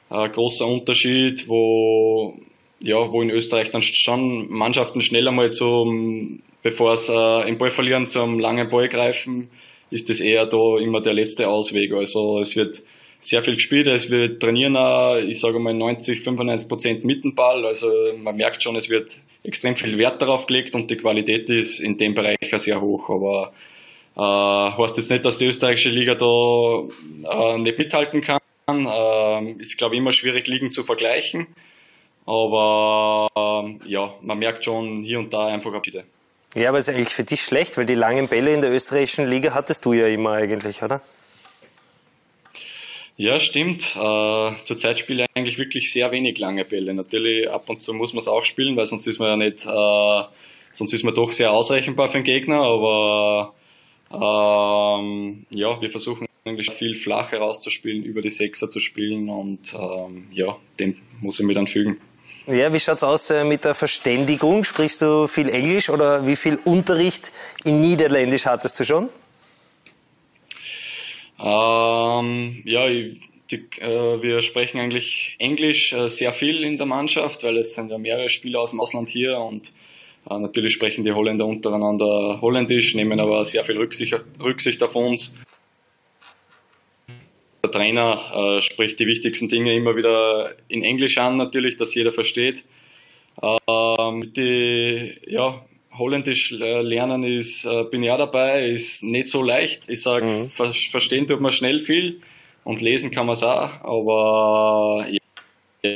ein 0.08 0.32
großer 0.32 0.66
Unterschied, 0.66 1.46
wo 1.46 2.38
ja, 2.84 3.10
wo 3.10 3.22
in 3.22 3.30
Österreich 3.30 3.70
dann 3.70 3.82
schon 3.82 4.50
Mannschaften 4.50 5.00
schneller 5.00 5.32
mal 5.32 5.52
zum, 5.52 6.42
bevor 6.62 6.96
sie 6.96 7.14
äh, 7.14 7.48
im 7.48 7.58
Ball 7.58 7.70
verlieren, 7.70 8.06
zum 8.06 8.38
langen 8.38 8.68
Ball 8.68 8.88
greifen, 8.88 9.48
ist 9.90 10.10
das 10.10 10.20
eher 10.20 10.46
da 10.46 10.78
immer 10.78 11.00
der 11.00 11.14
letzte 11.14 11.48
Ausweg. 11.48 11.92
Also 11.92 12.40
es 12.40 12.56
wird 12.56 12.82
sehr 13.22 13.42
viel 13.42 13.54
gespielt, 13.54 13.86
es 13.86 14.10
wird 14.10 14.40
trainieren, 14.40 14.76
auch, 14.76 15.16
ich 15.16 15.40
sage 15.40 15.58
mal 15.58 15.72
90, 15.72 16.20
95 16.20 16.68
Prozent 16.68 17.04
mit 17.04 17.24
dem 17.24 17.34
Ball. 17.34 17.64
Also 17.64 17.88
man 18.18 18.36
merkt 18.36 18.62
schon, 18.62 18.76
es 18.76 18.90
wird 18.90 19.16
extrem 19.42 19.76
viel 19.76 19.96
Wert 19.96 20.20
darauf 20.20 20.46
gelegt 20.46 20.74
und 20.74 20.90
die 20.90 20.96
Qualität 20.96 21.48
ist 21.48 21.80
in 21.80 21.96
dem 21.96 22.14
Bereich 22.14 22.36
auch 22.52 22.58
sehr 22.58 22.80
hoch. 22.80 23.08
Aber 23.08 23.52
äh, 24.16 24.78
heißt 24.78 24.96
jetzt 24.98 25.10
nicht, 25.10 25.24
dass 25.24 25.38
die 25.38 25.46
österreichische 25.46 25.88
Liga 25.90 26.14
da 26.14 27.54
äh, 27.54 27.58
nicht 27.58 27.78
mithalten 27.78 28.20
kann. 28.20 28.40
Äh, 28.68 29.52
ist, 29.60 29.78
glaube 29.78 29.94
ich, 29.94 30.00
immer 30.00 30.12
schwierig, 30.12 30.46
Ligen 30.46 30.70
zu 30.70 30.82
vergleichen. 30.82 31.46
Aber 32.26 33.28
ähm, 33.36 33.80
ja, 33.86 34.14
man 34.22 34.38
merkt 34.38 34.64
schon 34.64 35.02
hier 35.02 35.18
und 35.18 35.32
da 35.32 35.46
einfach 35.46 35.72
Abschiede. 35.74 36.04
Ja, 36.54 36.68
aber 36.68 36.78
ist 36.78 36.88
eigentlich 36.88 37.08
für 37.08 37.24
dich 37.24 37.42
schlecht, 37.42 37.76
weil 37.76 37.84
die 37.84 37.94
langen 37.94 38.28
Bälle 38.28 38.52
in 38.52 38.60
der 38.60 38.72
österreichischen 38.72 39.28
Liga 39.28 39.54
hattest 39.54 39.84
du 39.84 39.92
ja 39.92 40.06
immer 40.06 40.32
eigentlich, 40.32 40.82
oder? 40.82 41.02
Ja, 43.16 43.38
stimmt. 43.38 43.94
Äh, 43.96 44.52
zurzeit 44.64 44.98
spiele 44.98 45.24
ich 45.24 45.28
eigentlich 45.34 45.58
wirklich 45.58 45.92
sehr 45.92 46.10
wenig 46.10 46.38
lange 46.38 46.64
Bälle. 46.64 46.94
Natürlich 46.94 47.48
ab 47.48 47.68
und 47.68 47.82
zu 47.82 47.92
muss 47.92 48.12
man 48.12 48.18
es 48.20 48.28
auch 48.28 48.44
spielen, 48.44 48.76
weil 48.76 48.86
sonst 48.86 49.06
ist 49.06 49.18
man 49.18 49.28
ja 49.28 49.36
nicht, 49.36 49.66
äh, 49.66 50.22
sonst 50.72 50.92
ist 50.92 51.04
man 51.04 51.14
doch 51.14 51.32
sehr 51.32 51.52
ausrechenbar 51.52 52.08
für 52.08 52.18
den 52.18 52.24
Gegner. 52.24 52.60
Aber 52.60 53.54
ähm, 54.12 55.46
ja, 55.50 55.80
wir 55.80 55.90
versuchen 55.90 56.26
eigentlich 56.44 56.72
viel 56.72 56.96
flacher 56.96 57.38
rauszuspielen, 57.38 58.02
über 58.02 58.20
die 58.20 58.30
Sechser 58.30 58.68
zu 58.68 58.80
spielen 58.80 59.28
und 59.28 59.74
ähm, 59.74 60.26
ja, 60.32 60.56
dem 60.78 60.96
muss 61.20 61.40
ich 61.40 61.46
mir 61.46 61.54
dann 61.54 61.66
fügen. 61.66 61.98
Ja, 62.46 62.70
wie 62.74 62.78
schaut's 62.78 63.02
aus 63.02 63.30
äh, 63.30 63.42
mit 63.42 63.64
der 63.64 63.74
Verständigung? 63.74 64.64
Sprichst 64.64 65.00
du 65.00 65.26
viel 65.26 65.48
Englisch 65.48 65.88
oder 65.88 66.26
wie 66.26 66.36
viel 66.36 66.58
Unterricht 66.64 67.32
in 67.64 67.80
Niederländisch 67.80 68.44
hattest 68.44 68.78
du 68.78 68.84
schon? 68.84 69.08
Ähm, 71.40 72.62
ja, 72.66 72.86
ich, 72.86 73.20
die, 73.50 73.64
äh, 73.80 74.22
wir 74.22 74.42
sprechen 74.42 74.78
eigentlich 74.78 75.36
Englisch 75.38 75.94
äh, 75.94 76.08
sehr 76.08 76.34
viel 76.34 76.62
in 76.64 76.76
der 76.76 76.86
Mannschaft, 76.86 77.42
weil 77.44 77.56
es 77.56 77.74
sind 77.74 77.90
ja 77.90 77.96
mehrere 77.96 78.28
Spieler 78.28 78.60
aus 78.60 78.70
dem 78.70 78.80
Ausland 78.80 79.08
hier 79.08 79.38
und 79.38 79.72
äh, 80.28 80.38
natürlich 80.38 80.74
sprechen 80.74 81.02
die 81.02 81.12
Holländer 81.12 81.46
untereinander 81.46 82.42
Holländisch, 82.42 82.94
nehmen 82.94 83.20
aber 83.20 83.46
sehr 83.46 83.64
viel 83.64 83.78
Rücksicht, 83.78 84.14
Rücksicht 84.38 84.82
auf 84.82 84.94
uns. 84.94 85.34
Der 87.74 87.80
Trainer 87.80 88.56
äh, 88.58 88.62
spricht 88.62 89.00
die 89.00 89.06
wichtigsten 89.06 89.48
Dinge 89.48 89.74
immer 89.74 89.96
wieder 89.96 90.54
in 90.68 90.82
Englisch 90.82 91.18
an, 91.18 91.36
natürlich, 91.36 91.76
dass 91.76 91.94
jeder 91.94 92.12
versteht. 92.12 92.64
Ähm, 93.42 94.32
die, 94.32 95.18
ja, 95.26 95.60
Holländisch 95.96 96.50
lernen 96.50 97.24
ist, 97.24 97.64
äh, 97.64 97.84
bin 97.84 98.02
ja 98.02 98.16
dabei, 98.16 98.68
ist 98.68 99.02
nicht 99.02 99.28
so 99.28 99.42
leicht. 99.42 99.88
Ich 99.88 100.02
sage, 100.02 100.26
mhm. 100.26 100.48
ver 100.50 100.72
verstehen 100.72 101.26
tut 101.26 101.40
man 101.40 101.52
schnell 101.52 101.80
viel 101.80 102.20
und 102.64 102.80
lesen 102.80 103.10
kann 103.10 103.26
man 103.26 103.34
es 103.34 103.42
auch, 103.42 103.70
aber 103.82 105.06
ja, 105.82 105.90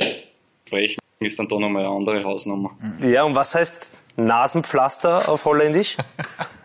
sprechen 0.67 0.99
ist 1.19 1.39
dann 1.39 1.47
doch 1.47 1.59
nochmal 1.59 1.85
eine 1.85 1.93
andere 1.93 2.23
Hausnummer. 2.23 2.71
Ja, 3.01 3.23
und 3.23 3.35
was 3.35 3.55
heißt 3.55 3.91
Nasenpflaster 4.15 5.27
auf 5.29 5.45
Holländisch? 5.45 5.97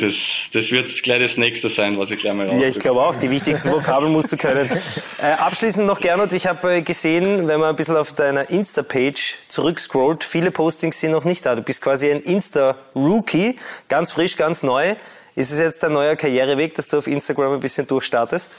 Das, 0.00 0.48
das 0.52 0.72
wird 0.72 1.02
gleich 1.02 1.20
das 1.20 1.36
nächste 1.36 1.68
sein, 1.68 1.98
was 1.98 2.10
ich 2.10 2.20
gleich 2.20 2.34
mal 2.34 2.48
raus. 2.48 2.58
Ja, 2.60 2.68
ich 2.68 2.78
glaube 2.78 3.02
auch. 3.02 3.16
Die 3.16 3.30
wichtigsten 3.30 3.70
Vokabeln 3.70 4.12
musst 4.12 4.32
du 4.32 4.36
können. 4.36 4.70
Äh, 5.22 5.32
abschließend 5.32 5.86
noch, 5.86 6.00
Gernot, 6.00 6.32
ich 6.32 6.46
habe 6.46 6.76
äh, 6.76 6.82
gesehen, 6.82 7.46
wenn 7.46 7.60
man 7.60 7.70
ein 7.70 7.76
bisschen 7.76 7.96
auf 7.96 8.14
deiner 8.14 8.48
Insta-Page 8.48 9.36
zurückscrollt, 9.48 10.24
viele 10.24 10.50
Postings 10.50 10.98
sind 10.98 11.10
noch 11.10 11.24
nicht 11.24 11.44
da. 11.44 11.54
Du 11.54 11.62
bist 11.62 11.82
quasi 11.82 12.10
ein 12.10 12.22
Insta-Rookie, 12.22 13.56
ganz 13.88 14.12
frisch, 14.12 14.36
ganz 14.38 14.62
neu. 14.62 14.94
Ist 15.36 15.50
es 15.50 15.58
jetzt 15.58 15.82
dein 15.82 15.92
neuer 15.92 16.16
Karriereweg, 16.16 16.74
dass 16.74 16.88
du 16.88 16.98
auf 16.98 17.06
Instagram 17.06 17.52
ein 17.52 17.60
bisschen 17.60 17.86
durchstartest? 17.86 18.56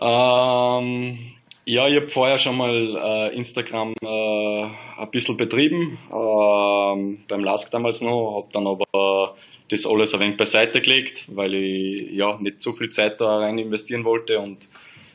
Ähm, 0.00 1.35
ja, 1.66 1.88
ich 1.88 1.96
habe 1.96 2.08
vorher 2.08 2.38
schon 2.38 2.56
mal 2.56 2.96
äh, 2.96 3.36
Instagram 3.36 3.92
äh, 4.00 4.62
ein 4.62 5.10
bisschen 5.10 5.36
betrieben, 5.36 5.98
äh, 6.08 7.16
beim 7.28 7.44
LASK 7.44 7.72
damals 7.72 8.00
noch, 8.00 8.36
habe 8.36 8.48
dann 8.52 8.66
aber 8.68 9.34
das 9.68 9.84
alles 9.84 10.14
ein 10.14 10.20
wenig 10.20 10.36
beiseite 10.36 10.80
gelegt, 10.80 11.24
weil 11.34 11.54
ich 11.54 12.12
ja 12.12 12.38
nicht 12.40 12.62
zu 12.62 12.72
viel 12.72 12.88
Zeit 12.88 13.20
da 13.20 13.38
rein 13.38 13.58
investieren 13.58 14.04
wollte 14.04 14.38
und 14.38 14.68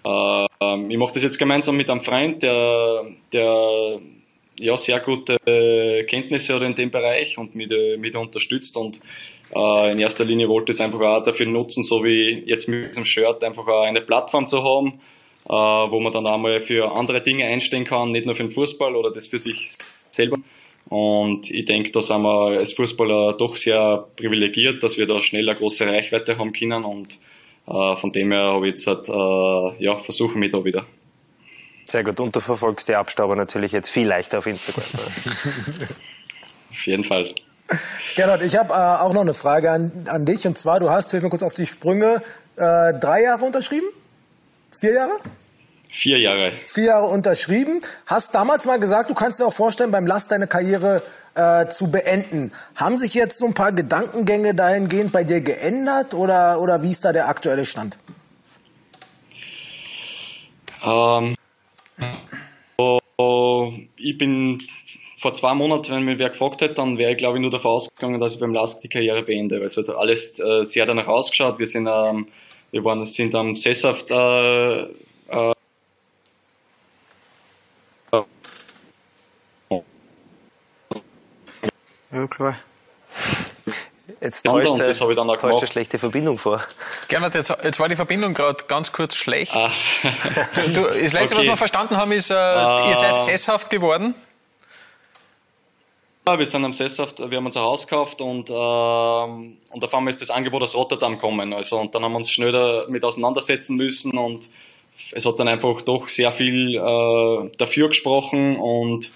äh, 0.06 0.46
ich 0.90 0.98
mache 0.98 1.14
das 1.14 1.24
jetzt 1.24 1.40
gemeinsam 1.40 1.78
mit 1.78 1.90
einem 1.90 2.02
Freund, 2.02 2.44
der, 2.44 3.06
der 3.32 4.00
ja 4.58 4.78
sehr 4.78 5.00
gute 5.00 5.38
Kenntnisse 6.08 6.56
hat 6.56 6.64
in 6.64 6.76
dem 6.76 6.92
Bereich 6.92 7.38
und 7.38 7.56
mich, 7.56 7.70
mich 7.98 8.16
unterstützt 8.16 8.76
und 8.76 9.00
äh, 9.56 9.92
in 9.94 10.00
erster 10.00 10.26
Linie 10.26 10.50
wollte 10.50 10.74
ich 10.74 10.80
es 10.80 10.82
einfach 10.82 11.00
auch 11.00 11.24
dafür 11.24 11.46
nutzen, 11.46 11.86
so 11.86 12.04
wie 12.04 12.44
jetzt 12.46 12.68
mit 12.68 12.90
diesem 12.90 13.06
Shirt 13.06 13.42
einfach 13.44 13.66
auch 13.68 13.84
eine 13.84 14.02
Plattform 14.02 14.48
zu 14.48 14.64
haben, 14.64 15.00
äh, 15.52 15.54
wo 15.54 16.00
man 16.00 16.14
dann 16.14 16.26
einmal 16.26 16.62
für 16.62 16.98
andere 16.98 17.22
Dinge 17.22 17.46
einstehen 17.46 17.84
kann, 17.84 18.12
nicht 18.12 18.26
nur 18.26 18.36
für 18.36 18.44
den 18.44 18.54
Fußball 18.54 18.96
oder 18.96 19.12
das 19.12 19.28
für 19.28 19.38
sich 19.38 19.76
selber. 20.10 20.38
Und 20.88 21.52
ich 21.52 21.66
denke, 21.66 21.92
da 21.92 22.02
sind 22.02 22.22
wir 22.22 22.58
als 22.58 22.72
Fußballer 22.72 23.34
doch 23.34 23.58
sehr 23.58 24.08
privilegiert, 24.16 24.82
dass 24.82 24.98
wir 24.98 25.08
da 25.08 25.22
schnell 25.22 25.50
eine 25.50 25.60
große 25.60 25.86
Reichweite 25.86 26.38
haben 26.38 26.54
können 26.54 26.86
und 26.86 27.20
äh, 27.68 27.96
von 27.98 28.14
dem 28.14 28.32
her 28.32 28.54
habe 28.54 28.70
ich 28.70 28.76
jetzt 28.76 28.88
halt, 28.88 29.10
äh, 29.10 29.84
ja, 29.84 30.00
versuche 30.00 30.38
mich 30.38 30.54
da 30.54 30.64
wieder. 30.64 30.86
Sehr 31.84 32.06
gut. 32.06 32.22
Und 32.22 32.34
du 32.34 32.40
verfolgst 32.40 32.88
die 32.88 32.96
Abstauber 32.96 33.36
natürlich 33.36 33.74
jetzt 33.74 33.90
viel 33.90 34.08
leichter 34.08 34.38
auf 34.38 34.48
Instagram. 34.48 34.84
auf 36.72 36.86
jeden 36.88 37.04
Fall. 37.04 37.36
Gerhard, 38.16 38.42
ich 38.44 38.56
habe 38.56 38.74
äh, 38.74 39.02
auch 39.02 39.14
noch 39.14 39.22
eine 39.22 39.34
Frage 39.34 39.70
an, 39.72 39.92
an 40.08 40.26
dich. 40.26 40.48
Und 40.48 40.58
zwar, 40.58 40.80
du 40.80 40.90
hast, 40.90 41.12
hilf 41.12 41.24
mir 41.24 41.30
kurz 41.30 41.44
auf 41.44 41.54
die 41.54 41.66
Sprünge, 41.66 42.22
äh, 42.56 42.94
drei 43.00 43.24
Jahre 43.24 43.44
unterschrieben? 43.44 43.88
Vier 44.72 44.94
Jahre? 44.94 45.20
Vier 45.94 46.20
Jahre. 46.20 46.54
Vier 46.68 46.86
Jahre 46.86 47.08
unterschrieben. 47.08 47.82
Hast 48.06 48.34
damals 48.34 48.66
mal 48.66 48.80
gesagt, 48.80 49.10
du 49.10 49.14
kannst 49.14 49.40
dir 49.40 49.46
auch 49.46 49.54
vorstellen, 49.54 49.92
beim 49.92 50.08
Last 50.08 50.32
deine 50.32 50.48
Karriere 50.48 51.02
äh, 51.36 51.68
zu 51.68 51.92
beenden. 51.92 52.54
Haben 52.76 52.98
sich 52.98 53.14
jetzt 53.14 53.38
so 53.38 53.46
ein 53.46 53.54
paar 53.54 53.74
Gedankengänge 53.74 54.56
dahingehend 54.56 55.12
bei 55.12 55.26
dir 55.26 55.42
geändert 55.42 56.14
oder, 56.14 56.62
oder 56.62 56.82
wie 56.82 56.92
ist 56.92 57.04
da 57.04 57.12
der 57.12 57.28
aktuelle 57.28 57.66
Stand? 57.66 57.98
Ähm, 60.84 61.36
oh, 62.78 63.74
ich 63.98 64.18
bin 64.18 64.60
vor 65.20 65.34
zwei 65.34 65.54
Monaten, 65.54 65.92
wenn 65.92 66.04
mir 66.04 66.18
wer 66.18 66.30
gefragt 66.30 66.62
hätte, 66.62 66.76
dann 66.76 66.98
wäre 66.98 67.12
ich 67.12 67.18
glaube 67.18 67.38
ich 67.38 67.42
nur 67.42 67.52
davon 67.52 67.72
ausgegangen, 67.72 68.20
dass 68.20 68.34
ich 68.34 68.40
beim 68.40 68.54
Last 68.54 68.84
die 68.84 68.88
Karriere 68.88 69.24
beende. 69.24 69.60
Weil 69.60 69.66
es 69.66 69.78
hat 69.78 69.90
alles 69.90 70.40
äh, 70.40 70.64
sehr 70.64 70.86
danach 70.86 71.08
ausgeschaut. 71.08 71.60
Wir 71.60 71.68
sind 71.68 71.88
ähm, 71.88 72.28
wir 72.72 72.84
waren, 72.86 73.06
sind 73.06 73.36
am 73.36 73.56
Sesshaft 73.56 74.10
äh, 74.10 74.84
äh, 74.84 75.54
Ja, 82.12 82.28
klar. 82.28 82.58
Jetzt 84.20 84.46
täuscht, 84.46 84.78
ja, 84.78 84.94
täuscht 84.94 85.58
eine 85.58 85.68
schlechte 85.68 85.98
Verbindung 85.98 86.38
vor. 86.38 86.62
Gernot, 87.08 87.34
jetzt, 87.34 87.52
jetzt 87.64 87.80
war 87.80 87.90
die 87.90 87.96
Verbindung 87.96 88.34
gerade 88.34 88.66
ganz 88.68 88.92
kurz 88.92 89.16
schlecht. 89.16 89.56
Ah. 89.56 89.72
Du, 90.56 90.70
du, 90.70 90.82
das 90.84 91.14
Letzte, 91.14 91.20
okay. 91.20 91.38
was 91.38 91.46
wir 91.46 91.58
verstanden 91.58 91.98
haben, 91.98 92.12
ist, 92.12 92.30
äh, 92.30 92.34
uh, 92.34 92.88
ihr 92.88 92.96
seid 92.96 93.18
sesshaft 93.18 93.70
geworden. 93.72 94.14
Ja, 96.28 96.38
wir 96.38 96.46
sind 96.46 96.64
am 96.64 96.72
Sesshaft, 96.72 97.18
wir 97.20 97.36
haben 97.36 97.48
uns 97.48 97.58
ein 97.58 97.64
Haus 97.64 97.88
gekauft 97.88 98.22
und, 98.22 98.52
ähm, 98.52 99.58
und 99.72 99.84
auf 99.84 99.94
einmal 99.94 100.12
ist 100.12 100.22
das 100.22 100.30
Angebot 100.30 100.62
aus 100.62 100.76
Rotterdam 100.76 101.14
gekommen. 101.14 101.52
Also, 101.52 101.80
und 101.80 101.96
dann 101.96 102.04
haben 102.04 102.12
wir 102.12 102.18
uns 102.18 102.30
schnell 102.30 102.52
damit 102.52 103.04
auseinandersetzen 103.04 103.76
müssen 103.76 104.16
und 104.18 104.50
es 105.14 105.26
hat 105.26 105.40
dann 105.40 105.48
einfach 105.48 105.82
doch 105.82 106.08
sehr 106.10 106.32
viel 106.32 106.76
äh, 106.76 107.58
dafür 107.58 107.88
gesprochen 107.88 108.58
und 108.58 109.06
äh, 109.06 109.10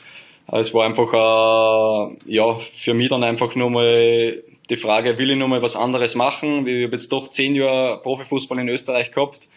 es 0.52 0.74
war 0.74 0.86
einfach 0.86 1.14
äh, 1.14 2.32
ja, 2.32 2.60
für 2.78 2.94
mich 2.94 3.10
dann 3.10 3.24
einfach 3.24 3.56
nur 3.56 3.70
mal 3.70 4.44
die 4.70 4.78
Frage, 4.78 5.18
will 5.18 5.32
ich 5.32 5.38
nur 5.38 5.48
mal 5.48 5.62
was 5.62 5.75
anderes 5.75 6.16
machen? 6.16 6.68
Ich 6.68 6.86
habe 6.86 6.94
jetzt 6.94 7.12
doch 7.12 7.30
zehn 7.32 7.56
Jahre 7.56 8.00
Profifußball 8.02 8.60
in 8.60 8.70
Österreich 8.70 9.12
gehabt 9.12 9.48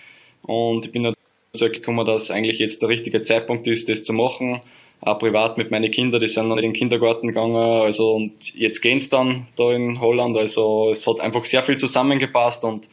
und 0.42 0.86
ich 0.86 0.92
bin 0.92 1.14
überzeugt 1.52 1.76
gekommen, 1.76 2.06
dass 2.06 2.30
eigentlich 2.30 2.58
jetzt 2.58 2.82
der 2.82 2.88
richtige 2.88 3.22
Zeitpunkt 3.22 3.66
ist, 3.66 3.88
das 3.88 4.04
zu 4.04 4.12
machen 4.12 4.60
auch 5.00 5.18
privat 5.18 5.58
mit 5.58 5.70
meinen 5.70 5.90
Kindern, 5.90 6.20
die 6.20 6.26
sind 6.26 6.50
in 6.50 6.56
den 6.56 6.72
Kindergarten 6.72 7.28
gegangen, 7.28 7.56
also 7.56 8.14
und 8.14 8.54
jetzt 8.54 8.80
gehen's 8.80 9.08
dann 9.08 9.46
da 9.56 9.72
in 9.72 10.00
Holland, 10.00 10.36
also 10.36 10.90
es 10.90 11.06
hat 11.06 11.20
einfach 11.20 11.44
sehr 11.44 11.62
viel 11.62 11.76
zusammengepasst 11.76 12.64
und 12.64 12.88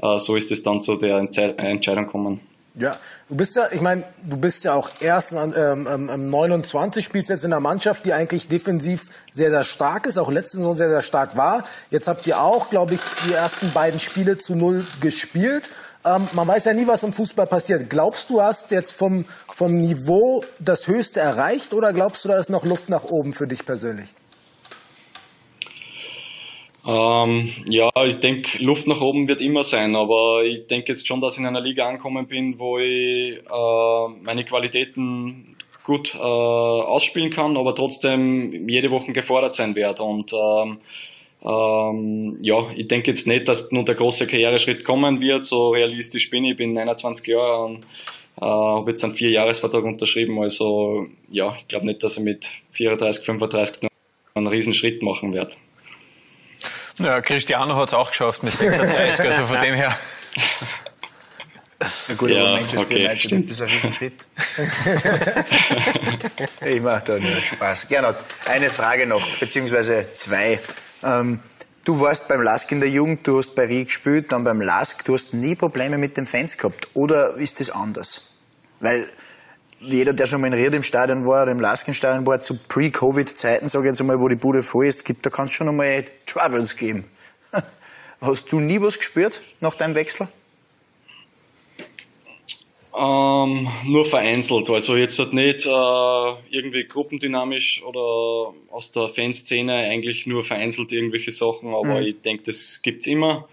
äh, 0.00 0.18
so 0.18 0.36
ist 0.36 0.52
es 0.52 0.62
dann 0.62 0.82
zu 0.82 0.96
der 0.96 1.18
Entscheidung 1.18 2.04
gekommen. 2.04 2.40
Ja, 2.80 2.96
du 3.28 3.36
bist 3.36 3.56
ja, 3.56 3.68
ich 3.72 3.82
meine, 3.82 4.04
du 4.24 4.38
bist 4.38 4.64
ja 4.64 4.72
auch 4.72 4.88
erst 5.00 5.32
ähm, 5.32 5.86
ähm, 5.86 6.28
29, 6.28 7.04
spielst 7.04 7.28
jetzt 7.28 7.44
in 7.44 7.52
einer 7.52 7.60
Mannschaft, 7.60 8.06
die 8.06 8.14
eigentlich 8.14 8.48
defensiv 8.48 9.10
sehr, 9.30 9.50
sehr 9.50 9.64
stark 9.64 10.06
ist, 10.06 10.16
auch 10.16 10.30
letzte 10.30 10.56
Saison 10.56 10.74
sehr, 10.74 10.88
sehr 10.88 11.02
stark 11.02 11.36
war. 11.36 11.64
Jetzt 11.90 12.08
habt 12.08 12.26
ihr 12.26 12.40
auch, 12.40 12.70
glaube 12.70 12.94
ich, 12.94 13.00
die 13.28 13.34
ersten 13.34 13.70
beiden 13.72 14.00
Spiele 14.00 14.38
zu 14.38 14.54
null 14.54 14.82
gespielt. 15.02 15.68
Ähm, 16.06 16.26
man 16.32 16.48
weiß 16.48 16.64
ja 16.64 16.72
nie, 16.72 16.86
was 16.86 17.02
im 17.02 17.12
Fußball 17.12 17.46
passiert. 17.46 17.90
Glaubst 17.90 18.30
du, 18.30 18.40
hast 18.40 18.70
jetzt 18.70 18.92
vom, 18.92 19.26
vom 19.54 19.76
Niveau 19.76 20.42
das 20.58 20.86
Höchste 20.86 21.20
erreicht 21.20 21.74
oder 21.74 21.92
glaubst 21.92 22.24
du, 22.24 22.30
da 22.30 22.38
ist 22.38 22.48
noch 22.48 22.64
Luft 22.64 22.88
nach 22.88 23.04
oben 23.04 23.34
für 23.34 23.46
dich 23.46 23.66
persönlich? 23.66 24.08
Ähm, 26.90 27.52
ja, 27.68 27.88
ich 28.04 28.16
denke, 28.16 28.62
Luft 28.64 28.86
nach 28.88 29.00
oben 29.00 29.28
wird 29.28 29.40
immer 29.40 29.62
sein, 29.62 29.94
aber 29.94 30.42
ich 30.44 30.66
denke 30.66 30.92
jetzt 30.92 31.06
schon, 31.06 31.20
dass 31.20 31.34
ich 31.34 31.40
in 31.40 31.46
einer 31.46 31.60
Liga 31.60 31.86
angekommen 31.86 32.26
bin, 32.26 32.58
wo 32.58 32.78
ich 32.78 33.38
äh, 33.38 34.08
meine 34.22 34.44
Qualitäten 34.44 35.56
gut 35.84 36.14
äh, 36.14 36.18
ausspielen 36.18 37.30
kann, 37.30 37.56
aber 37.56 37.74
trotzdem 37.74 38.68
jede 38.68 38.90
Woche 38.90 39.12
gefordert 39.12 39.54
sein 39.54 39.74
werde. 39.76 40.02
Und 40.02 40.32
ähm, 40.32 40.78
ähm, 41.44 42.36
ja, 42.40 42.70
ich 42.76 42.88
denke 42.88 43.12
jetzt 43.12 43.26
nicht, 43.26 43.46
dass 43.46 43.70
nur 43.70 43.84
der 43.84 43.94
große 43.94 44.26
Karriereschritt 44.26 44.84
kommen 44.84 45.20
wird. 45.20 45.44
So 45.44 45.70
realistisch 45.70 46.28
bin 46.30 46.44
ich, 46.44 46.52
ich 46.52 46.56
bin 46.56 46.76
21 46.76 47.26
Jahre 47.28 47.64
und 47.66 47.86
Äh, 48.40 48.44
habe 48.44 48.90
jetzt 48.90 49.04
einen 49.04 49.14
Vierjahresvertrag 49.14 49.84
unterschrieben, 49.84 50.40
also 50.40 51.06
ja, 51.30 51.54
ich 51.58 51.68
glaube 51.68 51.86
nicht, 51.86 52.02
dass 52.02 52.16
ich 52.16 52.24
mit 52.24 52.48
34, 52.72 53.24
35 53.24 53.82
noch 53.82 53.90
einen 54.34 54.46
riesen 54.46 54.72
Schritt 54.72 55.02
machen 55.02 55.34
werde. 55.34 55.56
Ja, 57.00 57.20
Cristiano 57.20 57.76
hat 57.76 57.88
es 57.88 57.94
auch 57.94 58.10
geschafft 58.10 58.42
mit 58.42 58.52
36, 58.52 59.26
also 59.26 59.46
von 59.46 59.60
dem 59.60 59.74
her. 59.74 59.96
Na 62.08 62.14
gut, 62.14 62.30
Ja, 62.30 62.40
aber 62.40 62.52
Manchester 62.52 62.80
okay, 62.80 63.04
United 63.04 63.20
stimmt. 63.20 63.50
ist 63.50 63.60
ein 63.62 63.68
Riesenschritt. 63.68 64.12
ich 66.66 66.80
mache 66.82 67.04
da 67.06 67.18
nur 67.18 67.36
Spaß. 67.40 67.88
Gernot, 67.88 68.16
eine 68.46 68.68
Frage 68.68 69.06
noch, 69.06 69.26
beziehungsweise 69.38 70.06
zwei. 70.14 70.60
Ähm, 71.02 71.40
du 71.86 71.98
warst 72.00 72.28
beim 72.28 72.42
LASK 72.42 72.72
in 72.72 72.80
der 72.80 72.90
Jugend, 72.90 73.26
du 73.26 73.38
hast 73.38 73.54
bei 73.54 73.64
Rie 73.64 73.86
gespielt, 73.86 74.30
dann 74.32 74.44
beim 74.44 74.60
LASK, 74.60 75.04
du 75.06 75.14
hast 75.14 75.32
nie 75.32 75.54
Probleme 75.54 75.96
mit 75.96 76.18
den 76.18 76.26
Fans 76.26 76.58
gehabt. 76.58 76.88
Oder 76.92 77.34
ist 77.36 77.60
das 77.60 77.70
anders? 77.70 78.32
Weil 78.80 79.08
jeder, 79.80 80.12
der 80.12 80.26
schon 80.26 80.40
mal 80.40 80.48
in 80.48 80.54
Ried 80.54 80.74
im 80.74 80.82
Stadion 80.82 81.26
war 81.26 81.42
oder 81.42 81.52
im 81.52 81.60
LASK 81.60 81.88
im 81.88 81.94
Stadion 81.94 82.26
war, 82.26 82.40
zu 82.40 82.58
Pre-Covid-Zeiten, 82.58 83.68
sage 83.68 83.86
ich 83.86 83.90
jetzt 83.90 84.00
einmal, 84.00 84.20
wo 84.20 84.28
die 84.28 84.36
Bude 84.36 84.62
voll 84.62 84.86
ist, 84.86 85.04
gibt, 85.04 85.24
da 85.24 85.30
kann 85.30 85.46
es 85.46 85.52
schon 85.52 85.68
einmal 85.68 86.04
Troubles 86.26 86.76
geben. 86.76 87.04
Hast 88.20 88.52
du 88.52 88.60
nie 88.60 88.80
was 88.80 88.98
gespürt 88.98 89.40
nach 89.60 89.74
deinem 89.74 89.94
Wechsel? 89.94 90.28
Ähm, 92.98 93.68
nur 93.84 94.04
vereinzelt, 94.04 94.68
also 94.68 94.96
jetzt 94.96 95.18
halt 95.18 95.32
nicht 95.32 95.64
äh, 95.64 96.32
irgendwie 96.50 96.84
gruppendynamisch 96.86 97.82
oder 97.84 98.52
aus 98.70 98.90
der 98.92 99.08
Fanszene, 99.08 99.72
eigentlich 99.74 100.26
nur 100.26 100.44
vereinzelt 100.44 100.92
irgendwelche 100.92 101.30
Sachen, 101.30 101.72
aber 101.72 102.02
ich 102.02 102.20
denke, 102.20 102.42
das 102.46 102.82
gibt's 102.82 103.06
immer. 103.06 103.48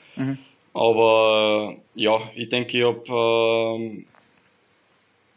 Aber 0.73 1.75
äh, 1.95 2.01
ja, 2.01 2.19
ich 2.35 2.49
denke, 2.49 2.77
ich 2.77 2.83
habe 2.83 3.77
ähm, 3.79 4.05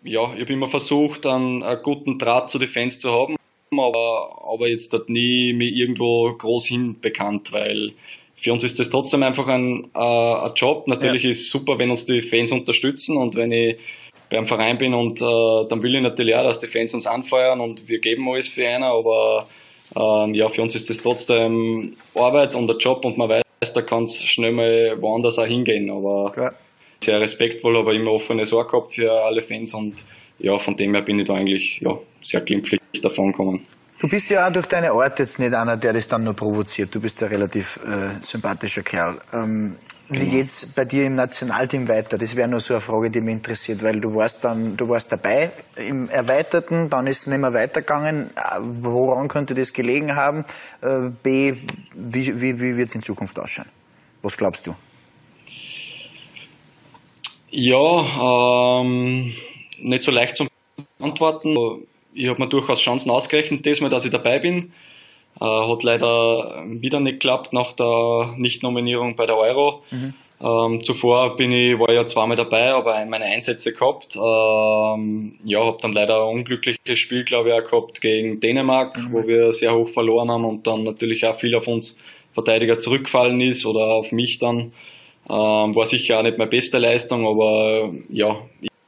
ja, 0.02 0.33
ich 0.35 0.40
hab 0.40 0.50
immer 0.50 0.69
versucht, 0.69 1.26
einen, 1.26 1.62
einen 1.62 1.83
guten 1.83 2.19
Draht 2.19 2.50
zu 2.50 2.59
den 2.59 2.69
Fans 2.69 2.99
zu 2.99 3.12
haben, 3.12 3.37
aber, 3.73 4.42
aber 4.52 4.69
jetzt 4.69 4.92
hat 4.92 5.09
nie 5.09 5.52
mich 5.52 5.75
irgendwo 5.75 6.33
groß 6.33 6.66
hinbekannt, 6.66 7.52
weil 7.52 7.92
für 8.37 8.52
uns 8.52 8.64
ist 8.64 8.78
das 8.78 8.90
trotzdem 8.90 9.23
einfach 9.23 9.47
ein, 9.49 9.90
äh, 9.95 9.99
ein 9.99 10.52
Job. 10.57 10.88
Natürlich 10.88 11.25
ist 11.26 11.40
es 11.42 11.50
super, 11.50 11.78
wenn 11.78 11.90
uns 11.90 12.07
die 12.07 12.23
Fans 12.23 12.52
unterstützen 12.52 13.16
und 13.16 13.37
wenn 13.37 13.52
ich 13.52 13.76
beim 14.30 14.47
Verein 14.47 14.78
bin 14.78 14.95
und 14.95 15.21
äh, 15.21 15.69
dann 15.69 15.83
will 15.83 15.95
ich 15.95 16.02
natürlich 16.02 16.35
auch, 16.35 16.45
dass 16.45 16.61
die 16.61 16.69
Fans 16.69 16.95
uns 16.95 17.07
anfeuern 17.07 17.61
und 17.61 17.88
wir 17.88 17.99
geben 17.99 18.28
alles 18.28 18.49
für 18.49 18.66
einer, 18.66 18.87
aber 18.87 19.47
ähm, 19.97 20.35
ja, 20.35 20.49
für 20.49 20.62
uns 20.62 20.75
ist 20.75 20.88
das 20.88 21.02
trotzdem 21.02 21.97
Arbeit 22.14 22.54
und 22.54 22.69
der 22.69 22.76
Job 22.76 23.04
und 23.04 23.19
man 23.19 23.28
weiß, 23.28 23.73
da 23.75 23.83
kann 23.83 24.04
es 24.04 24.23
schnell 24.23 24.52
mal 24.52 24.97
woanders 25.02 25.38
auch 25.38 25.47
hingehen, 25.47 25.90
aber 25.90 26.30
Klar. 26.33 26.54
Sehr 27.02 27.21
respektvoll, 27.21 27.78
aber 27.78 27.95
immer 27.95 28.12
offenes 28.12 28.52
Ohr 28.52 28.66
gehabt 28.66 28.95
für 28.95 29.11
alle 29.11 29.42
Fans 29.42 29.75
und 29.75 30.04
ja, 30.38 30.59
von 30.59 30.76
dem 30.76 30.95
her 30.95 31.02
bin 31.02 31.19
ich 31.19 31.26
da 31.26 31.35
eigentlich 31.35 31.80
ja, 31.80 31.99
sehr 32.23 32.40
glimpflich 32.40 32.80
davon 33.02 33.33
gekommen. 33.33 33.66
Du 34.00 34.09
bist 34.09 34.30
ja 34.30 34.47
auch 34.47 34.52
durch 34.52 34.66
deine 34.66 34.92
Art 34.92 35.19
jetzt 35.19 35.38
nicht 35.38 35.52
einer, 35.52 35.76
der 35.76 35.92
das 35.92 36.09
dann 36.09 36.25
nur 36.25 36.35
provoziert. 36.35 36.95
Du 36.95 37.00
bist 37.00 37.21
ja 37.21 37.26
relativ 37.26 37.78
äh, 37.85 38.23
sympathischer 38.23 38.83
Kerl. 38.83 39.19
Ähm, 39.35 39.76
wie 40.09 40.28
geht's 40.28 40.73
bei 40.75 40.85
dir 40.87 41.07
im 41.07 41.14
Nationalteam 41.14 41.87
weiter? 41.87 42.19
Das 42.19 42.35
wäre 42.35 42.49
nur 42.49 42.61
so 42.61 42.75
eine 42.75 42.80
Frage, 42.80 43.11
die 43.11 43.21
mich 43.21 43.35
interessiert, 43.35 43.83
weil 43.83 44.00
du 44.00 44.14
warst 44.14 44.42
dann, 44.42 44.76
du 44.76 44.88
warst 44.88 45.12
dabei 45.12 45.50
im 45.76 46.09
Erweiterten, 46.09 46.90
dann 46.90 47.07
ist 47.07 47.21
es 47.21 47.26
nicht 47.28 47.38
mehr 47.38 47.52
weitergegangen. 47.52 48.30
Äh, 48.35 48.59
Woran 48.59 49.28
könnte 49.28 49.54
das 49.54 49.73
gelegen 49.73 50.16
haben? 50.16 50.45
Äh, 50.80 51.11
B, 51.23 51.54
wie, 51.95 52.40
wie, 52.40 52.61
wie 52.61 52.76
wird 52.76 52.88
es 52.88 52.95
in 52.95 53.02
Zukunft 53.02 53.38
ausschauen? 53.38 53.69
Was 54.23 54.37
glaubst 54.37 54.66
du? 54.66 54.75
Ja, 57.50 58.80
ähm, 58.80 59.35
nicht 59.80 60.02
so 60.04 60.11
leicht 60.11 60.37
zu 60.37 60.47
antworten. 61.00 61.57
Ich 62.14 62.28
habe 62.28 62.40
mir 62.40 62.49
durchaus 62.49 62.80
Chancen 62.80 63.11
ausgerechnet, 63.11 63.64
diesmal, 63.66 63.90
dass 63.90 64.04
ich 64.04 64.12
dabei 64.12 64.38
bin. 64.38 64.73
Äh, 65.40 65.45
hat 65.45 65.83
leider 65.83 66.64
wieder 66.66 67.00
nicht 67.00 67.14
geklappt 67.14 67.52
nach 67.52 67.73
der 67.73 68.35
Nicht-Nominierung 68.37 69.16
bei 69.16 69.26
der 69.26 69.37
Euro. 69.37 69.83
Ähm, 70.42 70.83
zuvor 70.83 71.37
bin 71.37 71.52
ich, 71.52 71.78
war 71.78 71.90
ich 71.90 71.97
ja 71.97 72.07
zweimal 72.07 72.37
dabei, 72.37 72.73
aber 72.73 73.04
meine 73.04 73.26
Einsätze 73.26 73.73
gehabt. 73.75 74.17
Ähm, 74.17 75.34
ja, 75.45 75.65
habe 75.65 75.78
dann 75.82 75.93
leider 75.93 76.23
ein 76.23 76.36
unglückliches 76.39 76.99
Spiel, 76.99 77.25
glaube 77.25 77.50
ich, 77.50 77.54
auch 77.54 77.71
gehabt 77.71 78.00
gegen 78.00 78.41
Dänemark, 78.41 78.97
wo 79.10 79.26
wir 79.26 79.52
sehr 79.52 79.75
hoch 79.75 79.91
verloren 79.91 80.30
haben 80.30 80.45
und 80.45 80.67
dann 80.67 80.84
natürlich 80.84 81.26
auch 81.26 81.36
viel 81.36 81.54
auf 81.54 81.69
uns 81.69 82.00
Verteidiger 82.32 82.78
zurückgefallen 82.78 83.41
ist 83.41 83.67
oder 83.67 83.86
auf 83.86 84.13
mich 84.13 84.39
dann. 84.39 84.73
Ähm, 85.30 85.76
war 85.76 85.86
sicher 85.86 86.19
auch 86.19 86.25
nicht 86.25 86.38
meine 86.38 86.50
beste 86.50 86.78
Leistung, 86.78 87.25
aber 87.25 87.93
ja, 88.08 88.36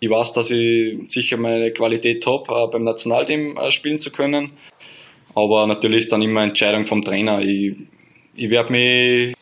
ich, 0.01 0.11
weiß, 0.11 0.33
dass 0.33 0.51
ich 0.51 0.99
sicher 1.09 1.37
meine 1.37 1.71
Qualität 1.71 2.27
habe, 2.27 2.53
äh, 2.53 2.67
beim 2.73 2.83
Nationalteam 2.83 3.57
äh, 3.57 3.71
spielen 3.71 4.01
zu 4.01 4.11
können. 4.11 4.51
Aber 5.37 5.69
natürlich 5.69 6.01
ist 6.01 6.13
dann 6.13 6.21
immer 6.21 6.43
Entscheidung 6.43 6.87
vom 6.87 7.03
Trainer. 7.03 7.41
Ich, 7.41 7.75
ich 8.35 8.51
werde 8.51 8.73
mich 8.73 9.35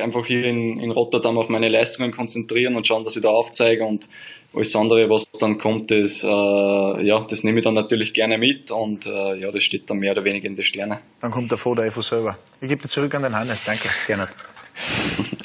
einfach 0.00 0.26
hier 0.26 0.44
in, 0.44 0.78
in 0.78 0.90
Rotterdam 0.90 1.38
auf 1.38 1.48
meine 1.48 1.68
Leistungen 1.68 2.12
konzentrieren 2.12 2.76
und 2.76 2.86
schauen, 2.86 3.02
dass 3.04 3.16
ich 3.16 3.22
da 3.22 3.30
aufzeige 3.30 3.84
und 3.84 4.06
alles 4.54 4.76
andere, 4.76 5.08
was 5.08 5.24
dann 5.40 5.56
kommt, 5.56 5.90
das, 5.90 6.22
äh, 6.22 6.26
ja, 6.28 7.24
das 7.28 7.44
nehme 7.44 7.60
ich 7.60 7.64
dann 7.64 7.74
natürlich 7.74 8.12
gerne 8.12 8.36
mit 8.36 8.70
und 8.70 9.06
äh, 9.06 9.36
ja, 9.36 9.50
das 9.50 9.64
steht 9.64 9.88
dann 9.88 9.98
mehr 9.98 10.12
oder 10.12 10.24
weniger 10.24 10.48
in 10.48 10.56
den 10.56 10.64
Sternen. 10.64 10.98
Dann 11.20 11.30
kommt 11.30 11.50
der 11.50 11.58
Foda 11.58 11.88
von 11.90 12.02
selber. 12.02 12.36
Ich 12.60 12.68
gebe 12.68 12.82
dir 12.82 12.88
zurück 12.88 13.14
an 13.14 13.22
den 13.22 13.34
Hannes. 13.34 13.64
Danke, 13.64 13.88
Gernot. 14.06 14.28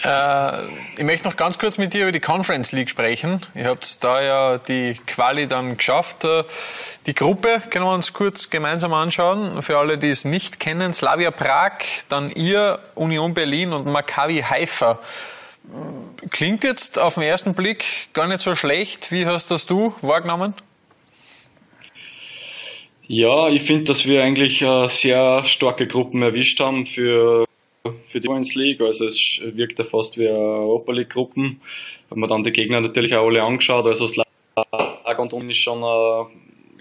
Äh, 0.04 0.66
ich 0.98 1.04
möchte 1.04 1.28
noch 1.28 1.36
ganz 1.36 1.58
kurz 1.58 1.78
mit 1.78 1.94
dir 1.94 2.04
über 2.04 2.12
die 2.12 2.20
Conference 2.20 2.72
League 2.72 2.90
sprechen. 2.90 3.42
Ihr 3.56 3.66
habt 3.66 4.04
da 4.04 4.22
ja 4.22 4.58
die 4.58 5.00
Quali 5.06 5.48
dann 5.48 5.78
geschafft. 5.78 6.24
Äh, 6.24 6.44
Die 7.08 7.14
Gruppe 7.14 7.62
können 7.70 7.86
wir 7.86 7.94
uns 7.94 8.14
kurz 8.14 8.50
gemeinsam 8.50 8.94
anschauen. 8.94 9.62
Für 9.62 9.78
alle, 9.78 9.98
die 9.98 10.10
es 10.10 10.26
nicht 10.26 10.60
kennen, 10.60 10.94
Slavia 10.94 11.32
Prag, 11.32 11.74
dann 12.10 12.30
ihr, 12.32 12.80
Union 12.96 13.34
Berlin 13.34 13.74
und 13.74 13.86
Maccabi 13.88 14.42
Haifa. 14.42 15.00
Klingt 16.32 16.64
jetzt 16.64 17.00
auf 17.00 17.16
den 17.16 17.24
ersten 17.24 17.54
Blick 17.54 17.86
gar 18.14 18.28
nicht 18.28 18.42
so 18.42 18.56
schlecht. 18.56 19.12
Wie 19.12 19.26
hast 19.26 19.52
das 19.52 19.66
du 19.66 19.94
wahrgenommen? 20.02 20.54
Ja, 23.08 23.50
ich 23.50 23.62
finde, 23.64 23.84
dass 23.84 24.08
wir 24.08 24.24
eigentlich 24.24 24.64
äh, 24.64 24.88
sehr 24.88 25.44
starke 25.46 25.86
Gruppen 25.86 26.24
erwischt 26.24 26.60
haben 26.60 26.88
für, 26.88 27.45
für 28.08 28.20
die 28.20 28.28
Conference 28.28 28.56
League. 28.56 28.82
Also 28.82 29.06
es 29.06 29.42
wirkt 29.44 29.80
ja 29.80 29.86
fast 29.86 30.18
wie 30.18 30.28
eine 30.28 30.38
Europa 30.38 30.92
League 30.92 31.10
Gruppen. 31.10 31.62
Haben 32.10 32.22
wir 32.22 32.28
dann 32.28 32.44
die 32.44 32.52
Gegner 32.52 32.82
natürlich 32.82 33.16
auch 33.16 33.26
alle 33.26 33.44
angeschaut. 33.44 33.86
Also 33.86 34.08
Slager 34.08 34.26
und 35.20 35.34
Uni 35.34 35.52
ist 35.52 35.58
schon 35.58 35.84
eine 35.84 36.28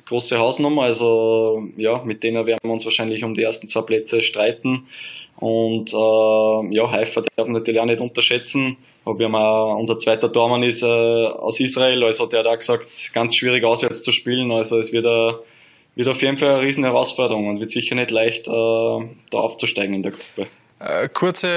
große 0.07 0.39
Hausnummer. 0.39 0.83
Also 0.83 1.69
ja, 1.77 2.03
mit 2.05 2.23
denen 2.23 2.47
werden 2.47 2.61
wir 2.63 2.73
uns 2.73 2.85
wahrscheinlich 2.85 3.25
um 3.25 3.35
die 3.35 3.43
ersten 3.43 3.69
zwei 3.69 3.83
Plätze 3.83 4.23
streiten. 4.23 4.87
Und 5.37 5.93
äh, 5.93 6.75
ja, 6.75 6.91
Haifa 6.91 7.23
darf 7.23 7.47
man 7.47 7.53
natürlich 7.53 7.81
auch 7.81 7.87
nicht 7.87 8.01
unterschätzen. 8.01 8.77
Aber 9.05 9.19
wir 9.19 9.27
haben 9.27 9.35
auch, 9.35 9.77
unser 9.79 9.99
zweiter 9.99 10.33
Tormann 10.33 10.63
ist 10.63 10.83
äh, 10.83 10.87
aus 10.87 11.61
Israel, 11.61 12.05
also 12.05 12.27
der 12.27 12.41
hat 12.41 12.47
auch 12.47 12.57
gesagt, 12.57 13.11
ganz 13.13 13.35
schwierig 13.35 13.65
auswärts 13.65 14.03
zu 14.03 14.13
spielen. 14.13 14.51
Also 14.53 14.79
es 14.79 14.93
wird, 14.93 15.05
äh, 15.05 15.33
wird 15.97 16.09
auf 16.09 16.23
jeden 16.23 16.39
Fall 16.39 16.51
eine 16.51 16.63
riesen 16.63 16.85
Herausforderung 16.85 17.49
und 17.49 17.61
wird 17.61 17.71
sicher 17.71 17.97
nicht 17.97 18.11
leicht, 18.11 18.47
äh, 18.47 18.51
da 18.51 19.39
aufzusteigen 19.39 19.95
in 19.95 20.03
der 20.03 20.13
Gruppe. 20.13 20.49
Äh, 20.85 21.09
kurze 21.09 21.49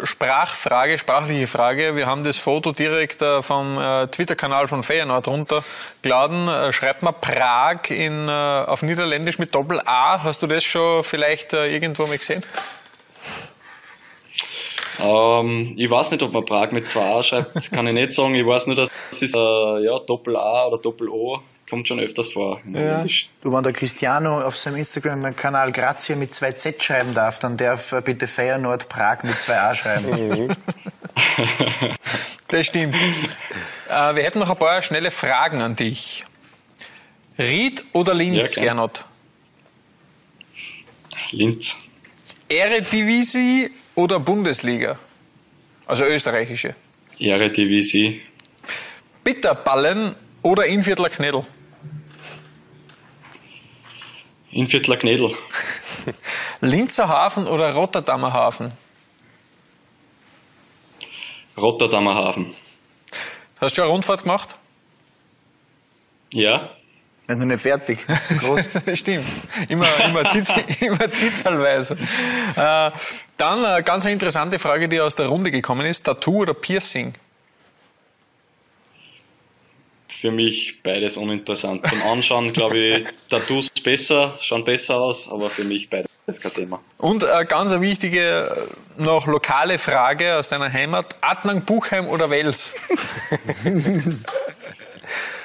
äh, 0.00 0.06
Sprachfrage, 0.06 0.96
sprachliche 0.98 1.48
Frage. 1.48 1.96
Wir 1.96 2.06
haben 2.06 2.22
das 2.22 2.38
Foto 2.38 2.70
direkt 2.70 3.20
äh, 3.20 3.42
vom 3.42 3.78
Twitter-Kanal 4.12 4.68
von 4.68 4.84
Feyenoord 4.84 5.26
runtergeladen. 5.26 6.72
Schreibt 6.72 7.02
man 7.02 7.14
Prag 7.20 7.90
in, 7.90 8.28
auf 8.28 8.82
Niederländisch 8.82 9.38
mit 9.38 9.54
Doppel-A. 9.54 10.22
Hast 10.22 10.42
du 10.42 10.46
das 10.46 10.62
schon 10.62 11.02
vielleicht 11.02 11.52
irgendwo 11.52 12.06
mal 12.06 12.16
gesehen? 12.16 12.44
Ähm, 15.00 15.74
ich 15.76 15.90
weiß 15.90 16.12
nicht, 16.12 16.22
ob 16.22 16.32
man 16.32 16.44
Prag 16.44 16.70
mit 16.70 16.86
zwei 16.86 17.02
A 17.02 17.22
schreibt, 17.22 17.72
kann 17.72 17.86
ich 17.88 17.94
nicht 17.94 18.12
sagen. 18.12 18.34
Ich 18.34 18.46
weiß 18.46 18.68
nur, 18.68 18.76
dass 18.76 18.90
es 19.10 19.34
äh, 19.34 19.84
ja, 19.84 19.98
Doppel-A 19.98 20.66
oder 20.66 20.78
Doppel-O 20.78 21.40
kommt 21.68 21.88
schon 21.88 22.00
öfters 22.00 22.32
vor. 22.32 22.60
Englisch. 22.64 23.28
Du, 23.42 23.52
wenn 23.52 23.62
der 23.62 23.72
Cristiano 23.72 24.40
auf 24.40 24.56
seinem 24.56 24.76
Instagram-Kanal 24.76 25.72
Grazia 25.72 26.16
mit 26.16 26.34
zwei 26.34 26.52
Z 26.52 26.82
schreiben 26.82 27.14
darf, 27.14 27.38
dann 27.38 27.56
darf 27.56 27.92
er 27.92 28.00
bitte 28.00 28.26
Feyenoord 28.26 28.88
Prag 28.88 29.22
mit 29.22 29.34
zwei 29.34 29.58
A 29.58 29.74
schreiben. 29.74 30.54
Das 32.50 32.66
stimmt. 32.66 32.94
Äh, 32.96 34.14
wir 34.14 34.22
hätten 34.22 34.38
noch 34.38 34.48
ein 34.48 34.56
paar 34.56 34.80
schnelle 34.80 35.10
Fragen 35.10 35.60
an 35.60 35.76
dich. 35.76 36.24
Ried 37.38 37.84
oder 37.92 38.14
Linz, 38.14 38.54
Ja, 38.54 38.62
gern. 38.62 38.76
Gernot? 38.76 39.04
Linz. 41.30 41.76
Eredivisie 42.48 43.70
oder 43.94 44.18
Bundesliga? 44.18 44.98
Also 45.86 46.04
österreichische. 46.04 46.74
Eredivisie. 47.18 48.22
Bitterballen 49.24 50.14
oder 50.42 50.64
Inviertler 50.66 51.10
Knädel? 51.10 51.44
Inviertler 54.50 54.96
Knädel. 54.96 55.36
Linzer 56.60 57.08
Hafen 57.08 57.46
oder 57.46 57.72
Rotterdamer 57.74 58.32
Hafen? 58.32 58.72
Rotterdamer 61.56 62.14
Hafen. 62.14 62.54
Hast 63.60 63.72
du 63.72 63.76
schon 63.76 63.84
eine 63.84 63.92
Rundfahrt 63.92 64.22
gemacht? 64.22 64.56
Ja. 66.32 66.70
Er 67.26 67.32
ist 67.32 67.38
noch 67.40 67.46
nicht 67.46 67.60
fertig. 67.60 67.98
Das 68.06 68.30
ist 68.30 68.40
groß. 68.40 68.98
Stimmt. 68.98 69.26
Immer, 69.68 70.04
immer, 70.04 70.28
Zitz, 70.30 70.50
immer. 70.80 71.04
Äh, 71.70 72.90
dann 73.36 73.64
eine 73.64 73.82
ganz 73.82 74.04
interessante 74.06 74.58
Frage, 74.58 74.88
die 74.88 75.00
aus 75.00 75.14
der 75.16 75.26
Runde 75.26 75.50
gekommen 75.50 75.86
ist. 75.86 76.04
Tattoo 76.04 76.42
oder 76.42 76.54
Piercing? 76.54 77.12
Für 80.20 80.32
mich 80.32 80.82
beides 80.82 81.16
uninteressant. 81.16 81.86
Zum 81.86 82.02
Anschauen, 82.02 82.52
glaube 82.52 82.78
ich, 82.78 83.04
Tattoos 83.30 83.70
besser, 83.70 84.36
schauen 84.40 84.64
besser 84.64 84.96
aus, 84.96 85.30
aber 85.30 85.48
für 85.48 85.62
mich 85.62 85.88
beides 85.88 86.08
kein 86.40 86.52
Thema. 86.52 86.80
Und 86.98 87.24
eine 87.24 87.46
ganz 87.46 87.70
eine 87.70 87.80
wichtige, 87.82 88.68
noch 88.96 89.28
lokale 89.28 89.78
Frage 89.78 90.36
aus 90.36 90.48
deiner 90.48 90.72
Heimat. 90.72 91.06
Adlang, 91.20 91.64
Buchheim 91.64 92.08
oder 92.08 92.30
Wels? 92.30 92.74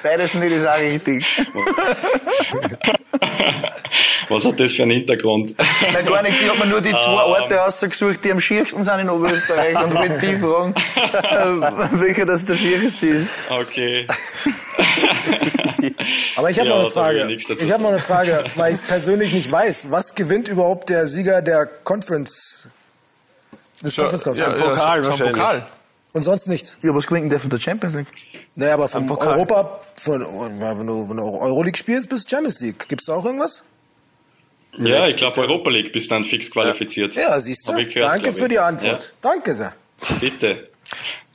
Beides 0.04 0.34
nicht 0.34 0.52
ist 0.52 0.66
auch 0.66 0.76
richtig. 0.78 1.24
Was 4.28 4.44
hat 4.44 4.60
das 4.60 4.72
für 4.72 4.82
einen 4.82 4.90
Hintergrund? 4.92 5.54
Nein, 5.92 6.04
gar 6.06 6.22
nichts. 6.22 6.40
Ich 6.42 6.48
habe 6.48 6.58
mir 6.58 6.66
nur 6.66 6.80
die 6.82 6.90
zwei 6.90 7.22
Orte 7.22 7.62
ausgesucht, 7.64 8.18
die 8.24 8.32
am 8.32 8.38
schiersten 8.40 8.84
sind 8.84 8.98
in 9.00 9.08
Oberösterreich 9.08 9.76
und 9.82 9.94
wollte 9.94 10.18
die 10.18 10.36
fragen, 10.36 10.74
äh, 10.74 12.00
welcher 12.00 12.26
das 12.26 12.44
der 12.44 12.56
schierste 12.56 13.06
ist. 13.08 13.30
Okay. 13.50 14.06
Aber 16.36 16.50
ich 16.50 16.58
habe 16.58 16.68
Ja, 16.68 16.74
noch 16.74 16.80
eine 16.80 16.88
ich 16.88 16.92
Frage. 16.94 17.36
dazu 17.48 17.64
Ich 17.64 17.72
habe 17.72 17.82
noch 17.82 17.90
eine 17.90 17.98
Frage, 17.98 18.44
weil 18.56 18.72
ich 18.72 18.78
es 18.80 18.86
persönlich 18.86 19.32
nicht 19.32 19.50
weiß. 19.50 19.90
Was 19.90 20.14
gewinnt 20.14 20.48
überhaupt 20.48 20.90
der 20.90 21.06
Sieger 21.06 21.40
der 21.42 21.66
Conference? 21.66 22.68
Des 23.82 23.94
Conference 23.96 24.22
Cups? 24.24 24.38
Ja, 24.38 24.50
Pokal 24.52 24.98
ja, 24.98 25.04
so- 25.04 25.12
so. 25.12 25.24
Pokal. 25.24 25.66
Und 26.12 26.22
sonst 26.22 26.46
nichts. 26.48 26.76
Ja, 26.82 26.94
was 26.94 27.06
gewinnt 27.06 27.24
denn 27.24 27.30
der 27.30 27.40
von 27.40 27.50
der 27.50 27.58
Champions 27.60 27.94
League? 27.96 28.06
Naja, 28.56 28.74
aber 28.74 28.88
vom. 28.88 29.10
Europa, 29.10 29.80
von, 29.96 30.20
wenn 30.20 30.86
du, 30.86 31.08
wenn 31.08 31.16
du 31.16 31.22
Euroleague 31.22 31.76
spielst, 31.76 32.08
bist 32.08 32.30
du 32.30 32.36
Champions 32.36 32.60
League. 32.60 32.88
Gibt's 32.88 33.06
da 33.06 33.14
auch 33.14 33.24
irgendwas? 33.24 33.64
Ja, 34.78 35.06
ich 35.06 35.16
glaube, 35.16 35.40
Europa 35.40 35.70
League 35.70 35.92
bist 35.92 36.10
dann 36.10 36.24
fix 36.24 36.50
qualifiziert. 36.50 37.14
Ja, 37.14 37.38
siehst 37.38 37.68
du. 37.68 37.74
Gehört, 37.74 37.96
Danke 37.96 38.32
für 38.32 38.48
die 38.48 38.58
Antwort. 38.58 39.14
Danke 39.20 39.54
sehr. 39.54 39.74
Ja, 40.00 40.16
bitte. 40.20 40.68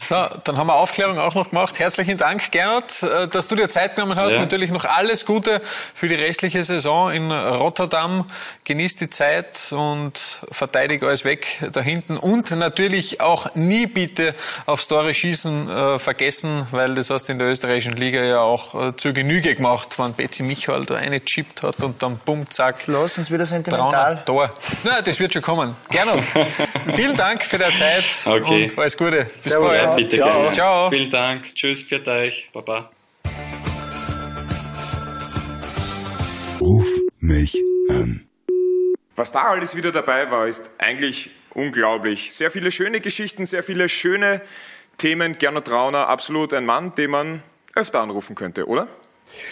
So, 0.09 0.25
dann 0.43 0.57
haben 0.57 0.65
wir 0.65 0.73
Aufklärung 0.73 1.19
auch 1.19 1.35
noch 1.35 1.49
gemacht. 1.51 1.77
Herzlichen 1.77 2.17
Dank, 2.17 2.49
Gernot, 2.51 3.03
äh, 3.03 3.27
dass 3.27 3.47
du 3.47 3.55
dir 3.55 3.69
Zeit 3.69 3.95
genommen 3.95 4.15
hast. 4.15 4.31
Ja. 4.33 4.39
Natürlich 4.39 4.71
noch 4.71 4.85
alles 4.85 5.23
Gute 5.23 5.61
für 5.93 6.07
die 6.07 6.15
restliche 6.15 6.63
Saison 6.63 7.11
in 7.11 7.31
Rotterdam. 7.31 8.25
Genieß 8.63 8.95
die 8.95 9.11
Zeit 9.11 9.71
und 9.71 10.39
verteidige 10.51 11.05
alles 11.05 11.25
weg 11.25 11.63
da 11.73 11.81
hinten. 11.81 12.17
Und 12.17 12.49
natürlich 12.49 13.21
auch 13.21 13.53
nie 13.53 13.85
bitte 13.85 14.33
aufs 14.65 14.87
Tore 14.87 15.13
schießen 15.13 15.69
äh, 15.69 15.99
vergessen, 15.99 16.65
weil 16.71 16.95
das 16.95 17.11
hast 17.11 17.25
du 17.27 17.33
in 17.33 17.37
der 17.37 17.47
österreichischen 17.47 17.95
Liga 17.95 18.23
ja 18.23 18.39
auch 18.39 18.73
äh, 18.89 18.95
zur 18.95 19.13
Genüge 19.13 19.53
gemacht, 19.53 19.99
wenn 19.99 20.13
Betsy 20.13 20.41
Michael 20.41 20.85
da 20.87 20.95
eine 20.95 21.23
chippt 21.23 21.61
hat 21.61 21.81
und 21.81 22.01
dann 22.01 22.19
bumm, 22.25 22.49
zack. 22.49 22.77
Lass 22.87 23.19
uns 23.19 23.29
wieder 23.29 23.45
sentimental. 23.45 24.23
Tor. 24.25 24.51
Na, 24.83 25.03
das 25.03 25.19
wird 25.19 25.33
schon 25.33 25.43
kommen. 25.43 25.75
Gernot, 25.91 26.25
vielen 26.95 27.15
Dank 27.15 27.43
für 27.45 27.59
deine 27.59 27.75
Zeit 27.75 28.05
Okay. 28.25 28.71
und 28.71 28.79
alles 28.79 28.97
Gute. 28.97 29.29
Bis 29.43 29.51
Servus. 29.51 29.71
bald. 29.71 29.98
Bitte 30.03 30.15
Ciao. 30.15 30.41
gerne. 30.41 30.51
Ciao. 30.53 30.89
Vielen 30.89 31.11
Dank. 31.11 31.55
Tschüss, 31.55 31.81
für 31.83 32.05
euch. 32.07 32.49
Baba. 32.53 32.89
Ruf 36.61 36.87
mich 37.19 37.61
an. 37.89 38.25
Was 39.15 39.33
da 39.33 39.41
alles 39.41 39.75
wieder 39.75 39.91
dabei 39.91 40.31
war, 40.31 40.47
ist 40.47 40.71
eigentlich 40.77 41.29
unglaublich. 41.53 42.33
Sehr 42.33 42.51
viele 42.51 42.71
schöne 42.71 43.01
Geschichten, 43.01 43.45
sehr 43.45 43.63
viele 43.63 43.89
schöne 43.89 44.41
Themen. 44.97 45.37
Gernot 45.37 45.65
Trauner, 45.65 46.07
absolut 46.07 46.53
ein 46.53 46.65
Mann, 46.65 46.95
den 46.95 47.11
man 47.11 47.43
öfter 47.75 47.99
anrufen 47.99 48.35
könnte, 48.35 48.67
oder? 48.67 48.87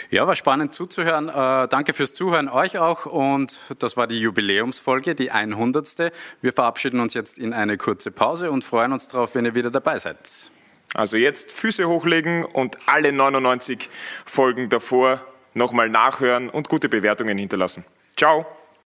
Ja, 0.10 0.28
war 0.28 0.36
spannend 0.36 0.74
zuzuhören. 0.74 1.30
Äh, 1.30 1.68
danke 1.68 1.94
fürs 1.94 2.14
Zuhören, 2.14 2.50
euch 2.50 2.78
auch. 2.78 3.06
Und 3.06 3.58
das 3.80 3.98
war 3.98 4.08
die 4.08 4.20
Jubiläumsfolge, 4.20 5.16
die 5.16 5.32
100. 5.32 6.12
Wir 6.42 6.54
verabschieden 6.54 7.00
uns 7.00 7.14
jetzt 7.14 7.38
in 7.38 7.54
eine 7.54 7.78
kurze 7.78 8.12
Pause 8.12 8.52
und 8.52 8.64
freuen 8.64 8.92
uns 8.92 9.08
darauf, 9.08 9.36
wenn 9.36 9.46
ihr 9.46 9.56
wieder 9.56 9.72
dabei 9.72 9.98
seid. 10.00 10.18
Also 10.94 11.18
jetzt 11.18 11.52
Füße 11.52 11.88
hochlegen 11.88 12.46
und 12.46 12.78
alle 12.88 13.12
99 13.12 13.90
Folgen 14.26 14.70
davor 14.70 15.22
nochmal 15.54 15.90
nachhören 15.90 16.50
und 16.50 16.70
gute 16.70 16.90
Bewertungen 16.90 17.38
hinterlassen. 17.38 17.86
Ciao! 18.16 18.57